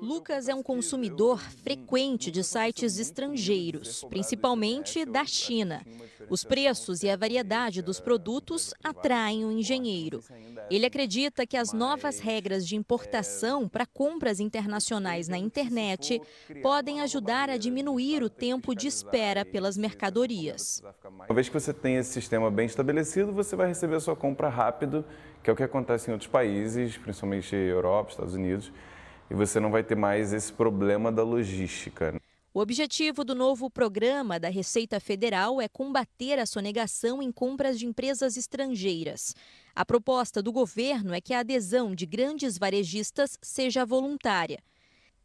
[0.00, 5.82] Lucas é um consumidor frequente de sites estrangeiros, principalmente da China.
[6.28, 10.22] Os preços e a variedade dos produtos atraem o engenheiro.
[10.70, 16.20] Ele acredita que as novas regras de importação para compras internacionais na internet
[16.62, 20.82] podem ajudar a diminuir o tempo de espera pelas mercadorias.
[21.04, 24.48] Uma vez que você tem esse sistema bem estabelecido, você vai receber a sua compra
[24.48, 25.04] rápido,
[25.42, 28.72] que é o que acontece em outros países, principalmente Europa, Estados Unidos
[29.30, 32.20] e você não vai ter mais esse problema da logística.
[32.56, 37.84] O objetivo do novo programa da Receita Federal é combater a sonegação em compras de
[37.84, 39.34] empresas estrangeiras.
[39.74, 44.58] A proposta do governo é que a adesão de grandes varejistas seja voluntária.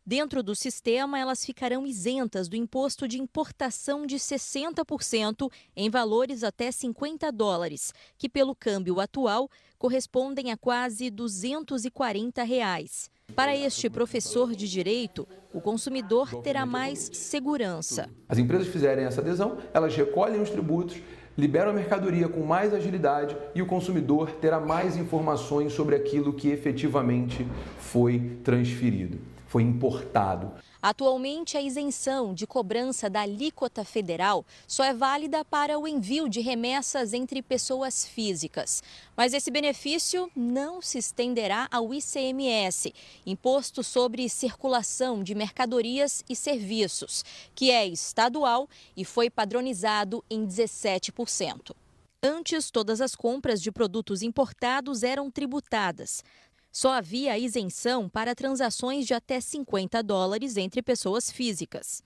[0.06, 6.70] Dentro do sistema, elas ficarão isentas do imposto de importação de 60% em valores até
[6.70, 13.10] 50 dólares, que, pelo câmbio atual, correspondem a quase 240 reais.
[13.36, 18.10] Para este professor de direito, o consumidor terá mais segurança.
[18.28, 20.98] As empresas fizerem essa adesão, elas recolhem os tributos,
[21.38, 26.50] liberam a mercadoria com mais agilidade e o consumidor terá mais informações sobre aquilo que
[26.50, 30.52] efetivamente foi transferido, foi importado.
[30.82, 36.42] Atualmente, a isenção de cobrança da alíquota federal só é válida para o envio de
[36.42, 38.82] remessas entre pessoas físicas.
[39.16, 42.94] Mas esse benefício não se estenderá ao ICMS,
[43.26, 47.24] Imposto sobre Circulação de Mercadorias e Serviços,
[47.54, 48.68] que é estadual
[48.98, 51.76] e foi padronizado em 17%.
[52.24, 56.24] Antes, todas as compras de produtos importados eram tributadas.
[56.72, 62.02] Só havia isenção para transações de até 50 dólares entre pessoas físicas.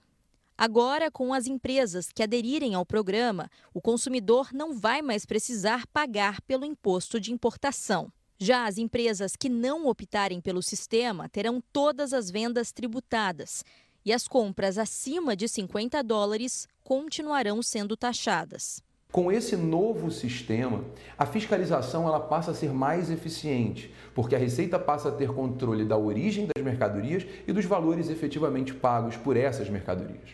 [0.58, 6.42] Agora, com as empresas que aderirem ao programa, o consumidor não vai mais precisar pagar
[6.42, 8.12] pelo imposto de importação.
[8.40, 13.64] Já as empresas que não optarem pelo sistema terão todas as vendas tributadas
[14.04, 18.85] e as compras acima de 50 dólares continuarão sendo taxadas.
[19.16, 20.84] Com esse novo sistema,
[21.18, 25.86] a fiscalização ela passa a ser mais eficiente, porque a Receita passa a ter controle
[25.86, 30.32] da origem das mercadorias e dos valores efetivamente pagos por essas mercadorias.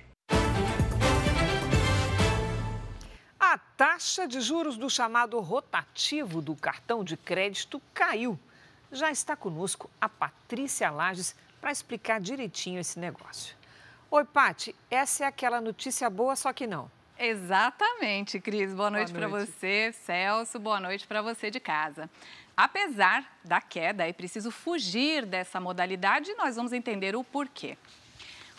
[3.40, 8.36] A taxa de juros do chamado rotativo do cartão de crédito caiu.
[8.92, 13.56] Já está conosco a Patrícia Lages para explicar direitinho esse negócio.
[14.10, 16.90] Oi, Pati, essa é aquela notícia boa, só que não.
[17.24, 18.74] Exatamente, Cris.
[18.74, 19.30] Boa noite, noite.
[19.30, 20.58] para você, Celso.
[20.58, 22.10] Boa noite para você de casa.
[22.58, 27.78] Apesar da queda, é preciso fugir dessa modalidade e nós vamos entender o porquê.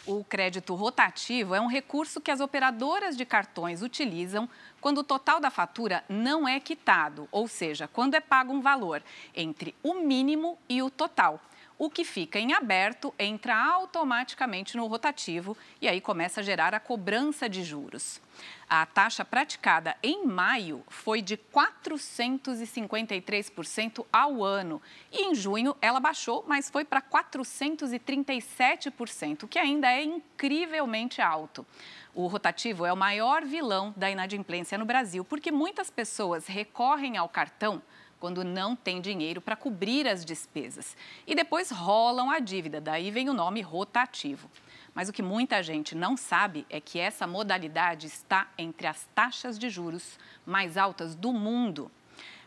[0.07, 4.49] O crédito rotativo é um recurso que as operadoras de cartões utilizam
[4.81, 9.03] quando o total da fatura não é quitado, ou seja, quando é pago um valor
[9.35, 11.41] entre o mínimo e o total
[11.85, 16.79] o que fica em aberto entra automaticamente no rotativo e aí começa a gerar a
[16.79, 18.21] cobrança de juros.
[18.69, 24.81] A taxa praticada em maio foi de 453% ao ano
[25.11, 31.67] e em junho ela baixou, mas foi para 437%, o que ainda é incrivelmente alto.
[32.15, 37.29] O rotativo é o maior vilão da inadimplência no Brasil, porque muitas pessoas recorrem ao
[37.29, 37.83] cartão
[38.23, 40.97] quando não tem dinheiro para cobrir as despesas.
[41.27, 44.49] E depois rolam a dívida, daí vem o nome rotativo.
[44.95, 49.59] Mas o que muita gente não sabe é que essa modalidade está entre as taxas
[49.59, 51.91] de juros mais altas do mundo.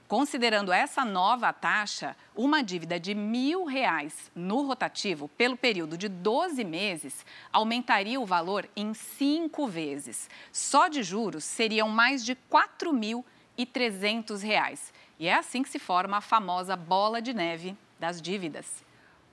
[0.07, 6.63] Considerando essa nova taxa, uma dívida de mil reais no rotativo pelo período de 12
[6.63, 10.29] meses aumentaria o valor em cinco vezes.
[10.53, 14.94] Só de juros seriam mais de R$ 4.300.
[15.17, 18.83] E é assim que se forma a famosa bola de neve das dívidas.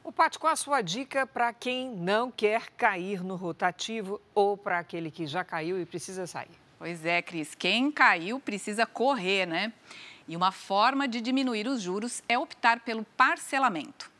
[0.05, 4.79] O Paty, qual a sua dica para quem não quer cair no rotativo ou para
[4.79, 6.51] aquele que já caiu e precisa sair?
[6.79, 9.73] Pois é, Cris, quem caiu precisa correr, né?
[10.29, 14.12] E uma forma de diminuir os juros é optar pelo parcelamento.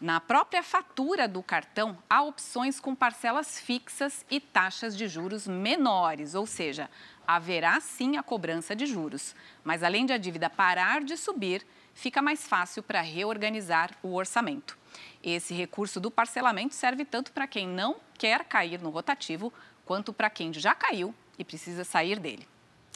[0.00, 6.34] Na própria fatura do cartão, há opções com parcelas fixas e taxas de juros menores,
[6.34, 6.88] ou seja,
[7.26, 9.34] haverá sim a cobrança de juros.
[9.62, 14.78] Mas além de a dívida parar de subir, fica mais fácil para reorganizar o orçamento.
[15.22, 19.52] Esse recurso do parcelamento serve tanto para quem não quer cair no rotativo,
[19.84, 22.48] quanto para quem já caiu e precisa sair dele.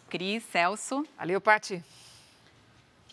[0.08, 1.06] Cris, Celso.
[1.18, 1.84] Valeu, Pati.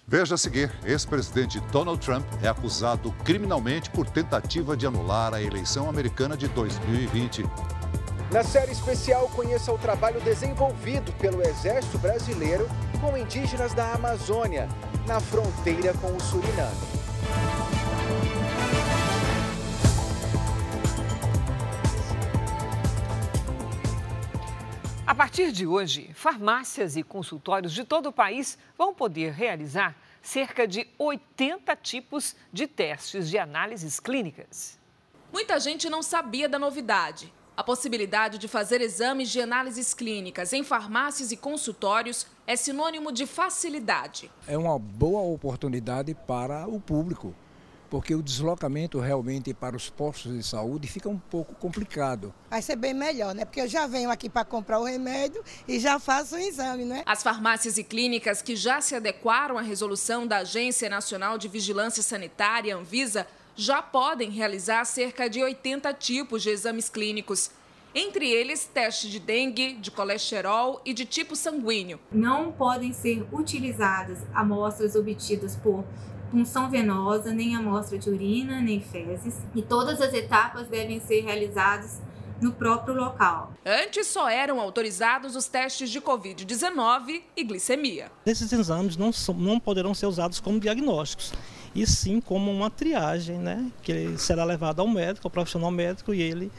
[0.08, 5.90] Veja a seguir: ex-presidente Donald Trump é acusado criminalmente por tentativa de anular a eleição
[5.90, 7.46] americana de 2020.
[8.32, 12.68] Na série especial, conheça o trabalho desenvolvido pelo Exército Brasileiro
[13.02, 14.70] com indígenas da Amazônia,
[15.06, 17.01] na fronteira com o Suriname.
[25.12, 30.66] A partir de hoje, farmácias e consultórios de todo o país vão poder realizar cerca
[30.66, 34.80] de 80 tipos de testes de análises clínicas.
[35.30, 37.34] Muita gente não sabia da novidade.
[37.58, 43.26] A possibilidade de fazer exames de análises clínicas em farmácias e consultórios é sinônimo de
[43.26, 44.32] facilidade.
[44.48, 47.36] É uma boa oportunidade para o público
[47.92, 52.34] porque o deslocamento realmente para os postos de saúde fica um pouco complicado.
[52.50, 53.44] Vai ser bem melhor, né?
[53.44, 57.04] Porque eu já venho aqui para comprar o remédio e já faço o exame, né?
[57.06, 62.02] As farmácias e clínicas que já se adequaram à resolução da Agência Nacional de Vigilância
[62.02, 63.28] Sanitária, Anvisa,
[63.58, 67.52] já podem realizar cerca de 80 tipos de exames clínicos.
[67.94, 72.00] Entre eles, testes de dengue, de colesterol e de tipo sanguíneo.
[72.10, 75.84] Não podem ser utilizadas amostras obtidas por
[76.32, 82.02] punção venosa, nem amostra de urina, nem fezes, e todas as etapas devem ser realizadas
[82.42, 83.54] no próprio local.
[83.64, 88.12] Antes só eram autorizados os testes de Covid-19 e glicemia.
[88.26, 91.34] Esses exames não, são, não poderão ser usados como diagnósticos,
[91.76, 93.72] e sim como uma triagem, né?
[93.84, 96.52] que será levado ao médico, ao profissional médico, e ele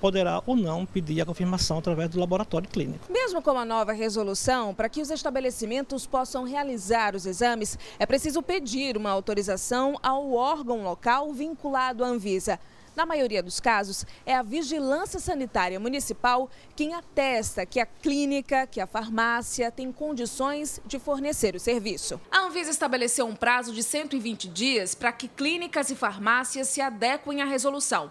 [0.00, 3.10] poderá ou não pedir a confirmação através do laboratório clínico.
[3.10, 8.42] Mesmo com a nova resolução, para que os estabelecimentos possam realizar os exames, é preciso
[8.42, 12.58] pedir uma autorização ao órgão local vinculado à Anvisa.
[12.96, 18.80] Na maioria dos casos, é a Vigilância Sanitária Municipal quem atesta que a clínica, que
[18.80, 22.18] a farmácia tem condições de fornecer o serviço.
[22.30, 27.42] A Anvisa estabeleceu um prazo de 120 dias para que clínicas e farmácias se adequem
[27.42, 28.10] à resolução.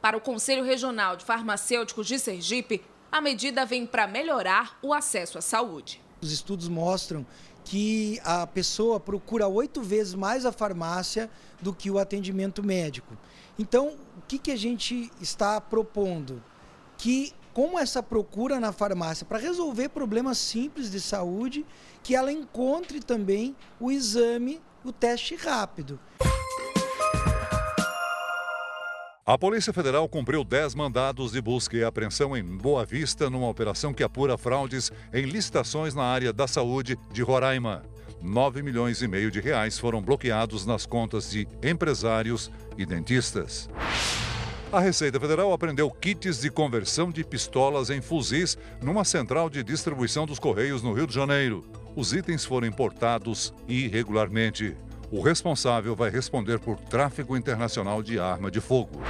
[0.00, 5.38] Para o Conselho Regional de Farmacêuticos de Sergipe, a medida vem para melhorar o acesso
[5.38, 6.00] à saúde.
[6.20, 7.26] Os estudos mostram
[7.64, 11.28] que a pessoa procura oito vezes mais a farmácia
[11.60, 13.16] do que o atendimento médico.
[13.58, 16.42] Então, o que, que a gente está propondo?
[16.96, 21.64] Que com essa procura na farmácia para resolver problemas simples de saúde,
[22.02, 25.98] que ela encontre também o exame, o teste rápido.
[29.28, 33.92] A Polícia Federal cumpriu 10 mandados de busca e apreensão em Boa Vista numa operação
[33.92, 37.82] que apura fraudes em licitações na área da saúde de Roraima.
[38.22, 43.68] 9 milhões e meio de reais foram bloqueados nas contas de empresários e dentistas.
[44.70, 50.24] A Receita Federal apreendeu kits de conversão de pistolas em fuzis numa central de distribuição
[50.24, 51.64] dos Correios no Rio de Janeiro.
[51.96, 54.76] Os itens foram importados irregularmente.
[55.10, 59.00] O responsável vai responder por tráfico internacional de arma de fogo.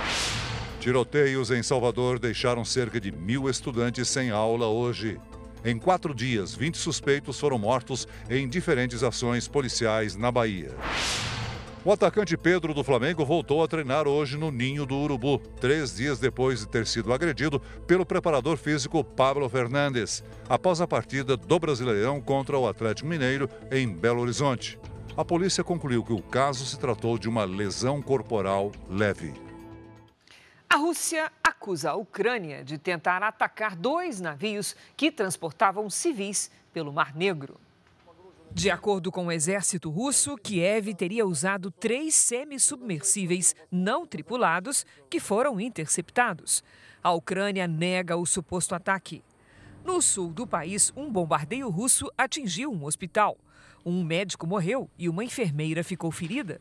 [0.79, 5.19] Tiroteios em Salvador deixaram cerca de mil estudantes sem aula hoje.
[5.65, 10.71] Em quatro dias, 20 suspeitos foram mortos em diferentes ações policiais na Bahia.
[11.83, 16.19] O atacante Pedro do Flamengo voltou a treinar hoje no Ninho do Urubu, três dias
[16.19, 22.21] depois de ter sido agredido pelo preparador físico Pablo Fernandes, após a partida do Brasileirão
[22.21, 24.79] contra o Atlético Mineiro em Belo Horizonte.
[25.17, 29.33] A polícia concluiu que o caso se tratou de uma lesão corporal leve.
[30.69, 37.17] A Rússia acusa a Ucrânia de tentar atacar dois navios que transportavam civis pelo Mar
[37.17, 37.59] Negro.
[38.53, 45.59] De acordo com o exército russo, Kiev teria usado três semi-submersíveis não tripulados que foram
[45.59, 46.63] interceptados.
[47.03, 49.25] A Ucrânia nega o suposto ataque.
[49.83, 53.39] No sul do país, um bombardeio russo atingiu um hospital.
[53.89, 56.61] Um médico morreu e uma enfermeira ficou ferida.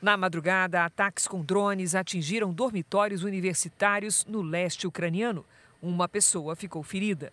[0.00, 5.44] Na madrugada, ataques com drones atingiram dormitórios universitários no leste ucraniano.
[5.82, 7.32] Uma pessoa ficou ferida.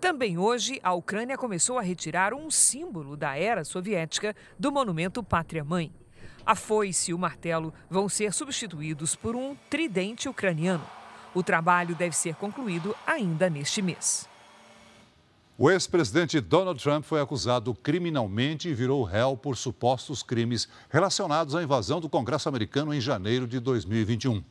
[0.00, 5.62] Também hoje, a Ucrânia começou a retirar um símbolo da era soviética do monumento Pátria
[5.62, 5.92] Mãe.
[6.44, 10.84] A foice e o martelo vão ser substituídos por um tridente ucraniano.
[11.32, 14.31] O trabalho deve ser concluído ainda neste mês.
[15.58, 21.62] O ex-presidente Donald Trump foi acusado criminalmente e virou réu por supostos crimes relacionados à
[21.62, 24.42] invasão do Congresso americano em janeiro de 2021.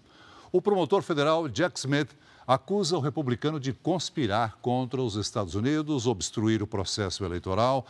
[0.52, 2.10] O promotor federal Jack Smith
[2.46, 7.84] acusa o republicano de conspirar contra os Estados Unidos, obstruir o processo eleitoral,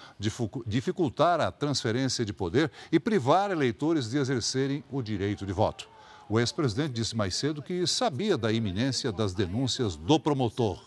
[0.66, 5.90] dificultar a transferência de poder e privar eleitores de exercerem o direito de voto.
[6.30, 10.80] O ex-presidente disse mais cedo que sabia da iminência das denúncias do promotor.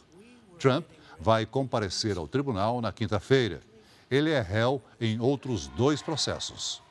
[0.59, 0.87] Trump
[1.19, 3.61] vai comparecer ao tribunal na quinta-feira.
[4.11, 6.83] Ele é réu em outros dois processos.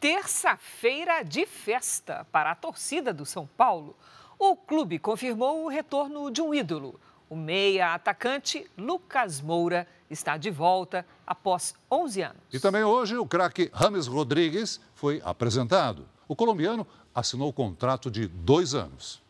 [0.00, 3.96] Terça-feira de festa para a torcida do São Paulo.
[4.38, 6.98] O clube confirmou o retorno de um ídolo.
[7.30, 12.42] O meia atacante Lucas Moura está de volta após 11 anos.
[12.52, 16.06] E também hoje o craque Rames Rodrigues foi apresentado.
[16.28, 19.22] O colombiano assinou o contrato de dois anos.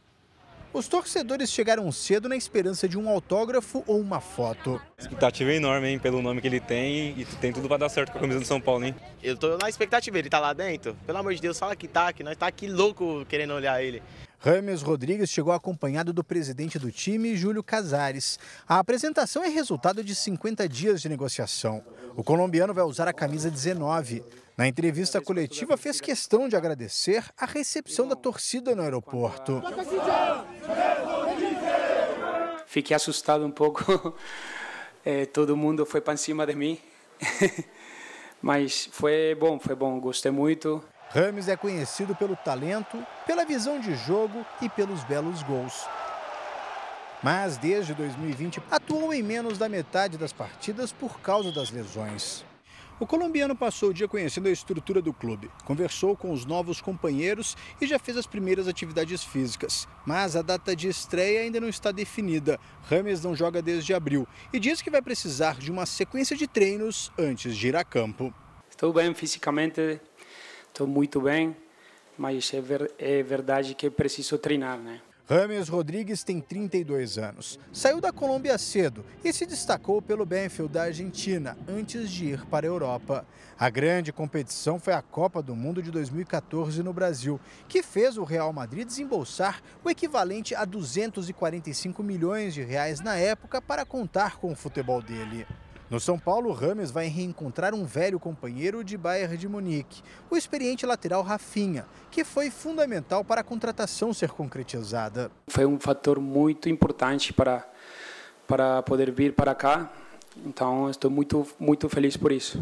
[0.74, 4.80] Os torcedores chegaram cedo na esperança de um autógrafo ou uma foto.
[4.96, 8.10] Expectativa é enorme, hein, pelo nome que ele tem e tem tudo para dar certo
[8.10, 8.94] com a camisa do São Paulo, hein?
[9.22, 10.96] Eu tô na expectativa, ele tá lá dentro.
[11.06, 14.02] Pelo amor de Deus, fala que tá, que nós tá aqui louco querendo olhar ele.
[14.38, 18.38] Rames Rodrigues chegou acompanhado do presidente do time, Júlio Casares.
[18.66, 21.84] A apresentação é resultado de 50 dias de negociação.
[22.16, 24.24] O colombiano vai usar a camisa 19.
[24.56, 29.62] Na entrevista coletiva, fez questão de agradecer a recepção da torcida no aeroporto.
[32.66, 34.14] Fiquei assustado um pouco.
[35.04, 36.78] É, todo mundo foi para cima de mim.
[38.40, 39.98] Mas foi bom, foi bom.
[39.98, 40.80] Gostei muito.
[41.08, 45.88] Rames é conhecido pelo talento, pela visão de jogo e pelos belos gols.
[47.20, 52.44] Mas desde 2020 atuou em menos da metade das partidas por causa das lesões.
[53.00, 57.56] O colombiano passou o dia conhecendo a estrutura do clube, conversou com os novos companheiros
[57.80, 59.88] e já fez as primeiras atividades físicas.
[60.06, 62.60] Mas a data de estreia ainda não está definida.
[62.82, 67.10] Rames não joga desde abril e diz que vai precisar de uma sequência de treinos
[67.18, 68.32] antes de ir a campo.
[68.70, 70.00] Estou bem fisicamente,
[70.68, 71.56] estou muito bem,
[72.16, 75.00] mas é, ver, é verdade que preciso treinar, né?
[75.28, 77.58] Rames Rodrigues tem 32 anos.
[77.72, 82.66] Saiu da Colômbia cedo e se destacou pelo Benfield da Argentina antes de ir para
[82.66, 83.24] a Europa.
[83.56, 88.24] A grande competição foi a Copa do Mundo de 2014 no Brasil, que fez o
[88.24, 94.50] Real Madrid desembolsar o equivalente a 245 milhões de reais na época para contar com
[94.50, 95.46] o futebol dele.
[95.92, 100.86] No São Paulo, Rames vai reencontrar um velho companheiro de Bayern de Munique, o experiente
[100.86, 105.30] lateral Rafinha, que foi fundamental para a contratação ser concretizada.
[105.48, 107.68] Foi um fator muito importante para,
[108.48, 109.92] para poder vir para cá,
[110.46, 112.58] então estou muito, muito feliz por isso.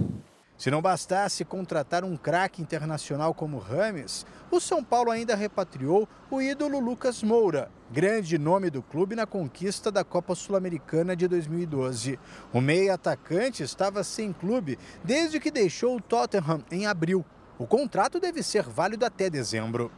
[0.61, 6.39] Se não bastasse contratar um craque internacional como Rames, o São Paulo ainda repatriou o
[6.39, 12.19] ídolo Lucas Moura, grande nome do clube na conquista da Copa Sul-Americana de 2012.
[12.53, 17.25] O meia atacante estava sem clube desde que deixou o Tottenham em abril.
[17.59, 19.91] O contrato deve ser válido até dezembro.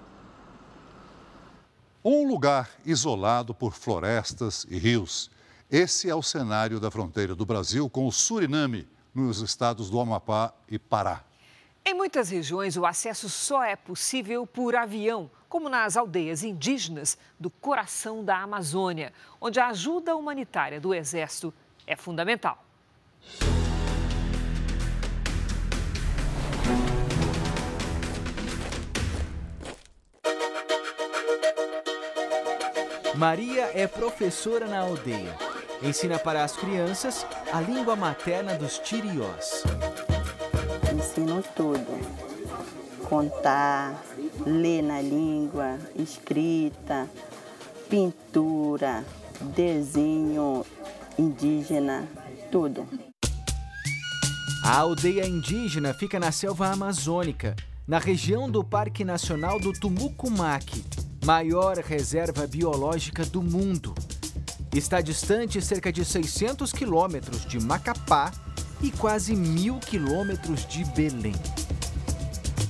[2.04, 5.28] Um lugar isolado por florestas e rios.
[5.68, 10.52] Esse é o cenário da fronteira do Brasil com o Suriname nos estados do Amapá
[10.68, 11.22] e Pará.
[11.84, 17.50] Em muitas regiões, o acesso só é possível por avião, como nas aldeias indígenas do
[17.50, 21.52] coração da Amazônia, onde a ajuda humanitária do Exército
[21.86, 22.64] é fundamental.
[33.16, 35.51] Maria é professora na aldeia
[35.84, 39.64] Ensina para as crianças a língua materna dos tiriós.
[40.94, 42.22] Ensino tudo.
[43.08, 44.00] Contar,
[44.46, 47.10] ler na língua, escrita,
[47.90, 49.04] pintura,
[49.56, 50.64] desenho
[51.18, 52.08] indígena,
[52.50, 52.86] tudo.
[54.64, 57.56] A aldeia indígena fica na selva amazônica,
[57.88, 60.84] na região do Parque Nacional do Tumucumaque,
[61.24, 63.92] maior reserva biológica do mundo.
[64.74, 68.32] Está distante cerca de 600 quilômetros de Macapá
[68.82, 71.34] e quase mil quilômetros de Belém.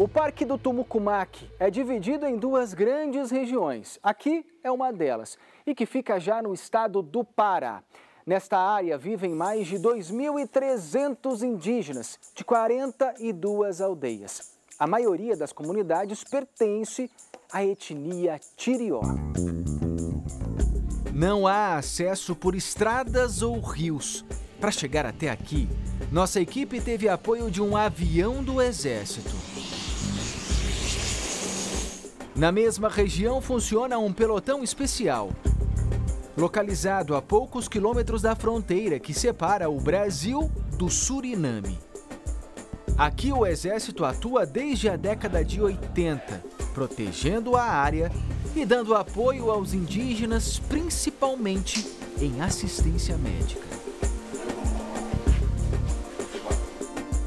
[0.00, 4.00] O Parque do Tumucumaque é dividido em duas grandes regiões.
[4.02, 7.84] Aqui é uma delas e que fica já no estado do Pará.
[8.26, 14.50] Nesta área vivem mais de 2.300 indígenas de 42 aldeias.
[14.76, 17.08] A maioria das comunidades pertence
[17.52, 19.02] à etnia Tirió.
[21.22, 24.24] Não há acesso por estradas ou rios.
[24.60, 25.68] Para chegar até aqui,
[26.10, 29.30] nossa equipe teve apoio de um avião do Exército.
[32.34, 35.30] Na mesma região funciona um pelotão especial.
[36.36, 41.78] Localizado a poucos quilômetros da fronteira que separa o Brasil do Suriname.
[42.98, 46.42] Aqui o Exército atua desde a década de 80,
[46.74, 48.10] protegendo a área
[48.54, 51.86] e dando apoio aos indígenas, principalmente
[52.20, 53.62] em assistência médica.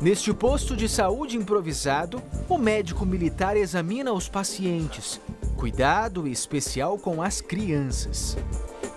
[0.02, 5.20] Neste posto de saúde improvisado, o médico militar examina os pacientes.
[5.58, 8.38] Cuidado especial com as crianças.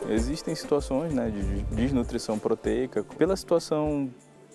[0.06, 4.10] Existem situações né, de desnutrição proteica pela situação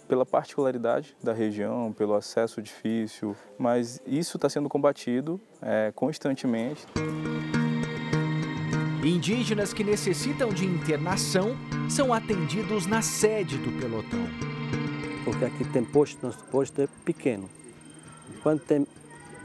[0.08, 6.86] pela particularidade da região, pelo acesso difícil, mas isso está sendo combatido é, constantemente.
[9.04, 11.58] Indígenas que necessitam de internação
[11.90, 14.26] são atendidos na sede do pelotão.
[15.26, 17.50] Porque aqui tem posto, nosso posto é pequeno.
[18.42, 18.88] Quando tem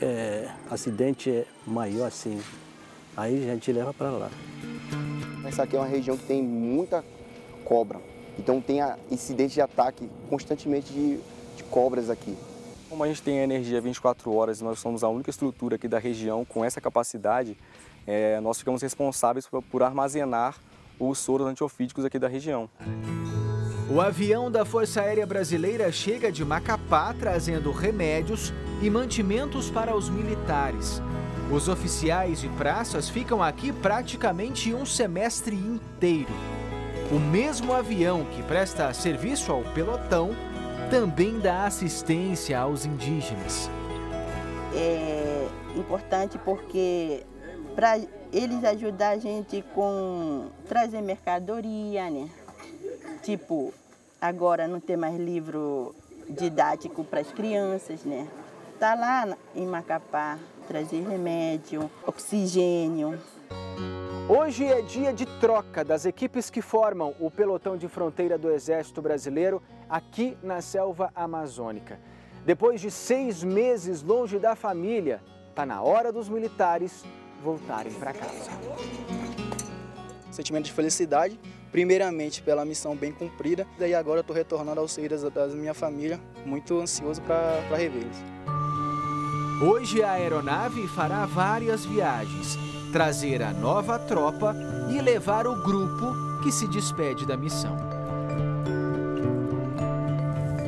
[0.00, 2.40] é, acidente maior assim,
[3.16, 4.30] aí a gente leva para lá.
[5.44, 7.04] Essa aqui é uma região que tem muita
[7.64, 8.00] cobra.
[8.38, 8.78] Então tem
[9.11, 11.18] incidente de ataque constantemente de,
[11.56, 12.36] de cobras aqui.
[12.89, 15.99] Como a gente tem energia 24 horas e nós somos a única estrutura aqui da
[15.99, 17.57] região com essa capacidade,
[18.07, 20.57] é, nós ficamos responsáveis por, por armazenar
[20.99, 22.68] os soros antiofídicos aqui da região.
[23.91, 30.09] O avião da Força Aérea Brasileira chega de Macapá trazendo remédios e mantimentos para os
[30.09, 31.03] militares.
[31.53, 36.32] Os oficiais e praças ficam aqui praticamente um semestre inteiro.
[37.11, 40.36] O mesmo avião que presta serviço ao pelotão
[40.91, 43.68] também dá assistência aos indígenas.
[44.74, 47.24] É importante porque
[47.74, 47.99] para
[48.32, 52.28] eles ajudar a gente com trazer mercadoria, né?
[53.22, 53.72] Tipo,
[54.20, 55.95] agora não tem mais livro
[56.28, 58.26] didático para as crianças, né?
[58.78, 63.18] Tá lá em Macapá, trazer remédio, oxigênio.
[64.31, 69.01] Hoje é dia de troca das equipes que formam o pelotão de fronteira do Exército
[69.01, 71.99] Brasileiro aqui na selva amazônica.
[72.45, 77.07] Depois de seis meses longe da família, está na hora dos militares
[77.43, 78.51] voltarem para casa.
[80.31, 81.41] Sentimento de felicidade,
[81.72, 86.79] primeiramente pela missão bem cumprida, e agora estou retornando aos seio da minha família, muito
[86.79, 88.18] ansioso para revê-los.
[89.62, 94.55] Hoje a aeronave fará várias viagens, trazer a nova tropa
[94.91, 97.76] e levar o grupo que se despede da missão.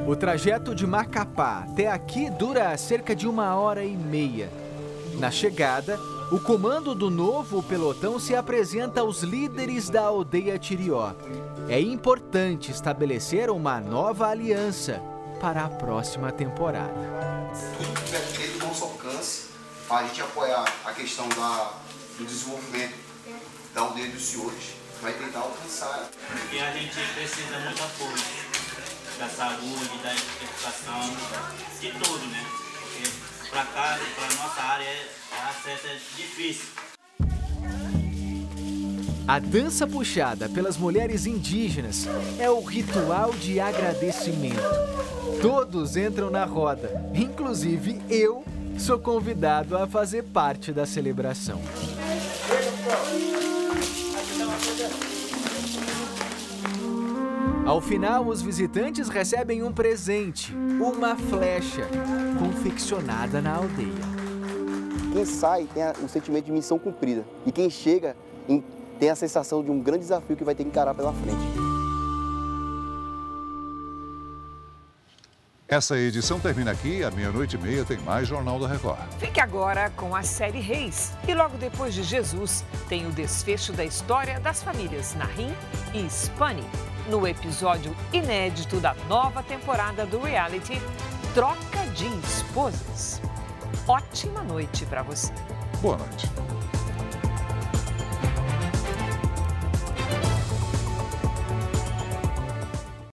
[0.07, 4.51] O trajeto de Macapá até aqui dura cerca de uma hora e meia.
[5.19, 6.01] Na chegada,
[6.33, 11.13] o comando do novo pelotão se apresenta aos líderes da aldeia Tirió.
[11.69, 15.01] É importante estabelecer uma nova aliança
[15.41, 16.93] para a próxima temporada.
[17.77, 19.51] Tudo que dentro do nosso alcance,
[19.89, 21.73] a gente apoiar a questão da,
[22.21, 22.95] do desenvolvimento
[23.75, 26.11] da aldeia dos senhores, vai tentar alcançar.
[26.53, 28.15] E a gente precisa muito apoio
[29.19, 31.01] da saúde, da educação,
[31.81, 32.47] de tudo, né?
[32.79, 34.87] Porque para cá, para nossa área,
[35.33, 36.67] a acesso é difícil.
[39.27, 42.07] A dança puxada pelas mulheres indígenas
[42.39, 44.61] é o ritual de agradecimento.
[45.41, 48.45] Todos entram na roda, inclusive eu
[48.79, 51.61] sou convidado a fazer parte da celebração.
[57.67, 61.87] Ao final, os visitantes recebem um presente, uma flecha,
[62.39, 64.21] confeccionada na aldeia.
[65.13, 67.25] Quem sai tem um sentimento de missão cumprida.
[67.47, 68.17] E quem chega
[68.99, 71.70] tem a sensação de um grande desafio que vai ter que encarar pela frente.
[75.71, 78.99] Essa edição termina aqui, à meia-noite e meia tem mais Jornal da Record.
[79.21, 81.13] Fique agora com a série Reis.
[81.29, 85.55] E logo depois de Jesus, tem o desfecho da história das famílias Nahim
[85.95, 86.65] e Spani,
[87.09, 90.83] no episódio inédito da nova temporada do reality
[91.35, 93.23] Troca de Esposas.
[93.87, 95.33] Ótima noite para você.
[95.81, 96.29] Boa noite.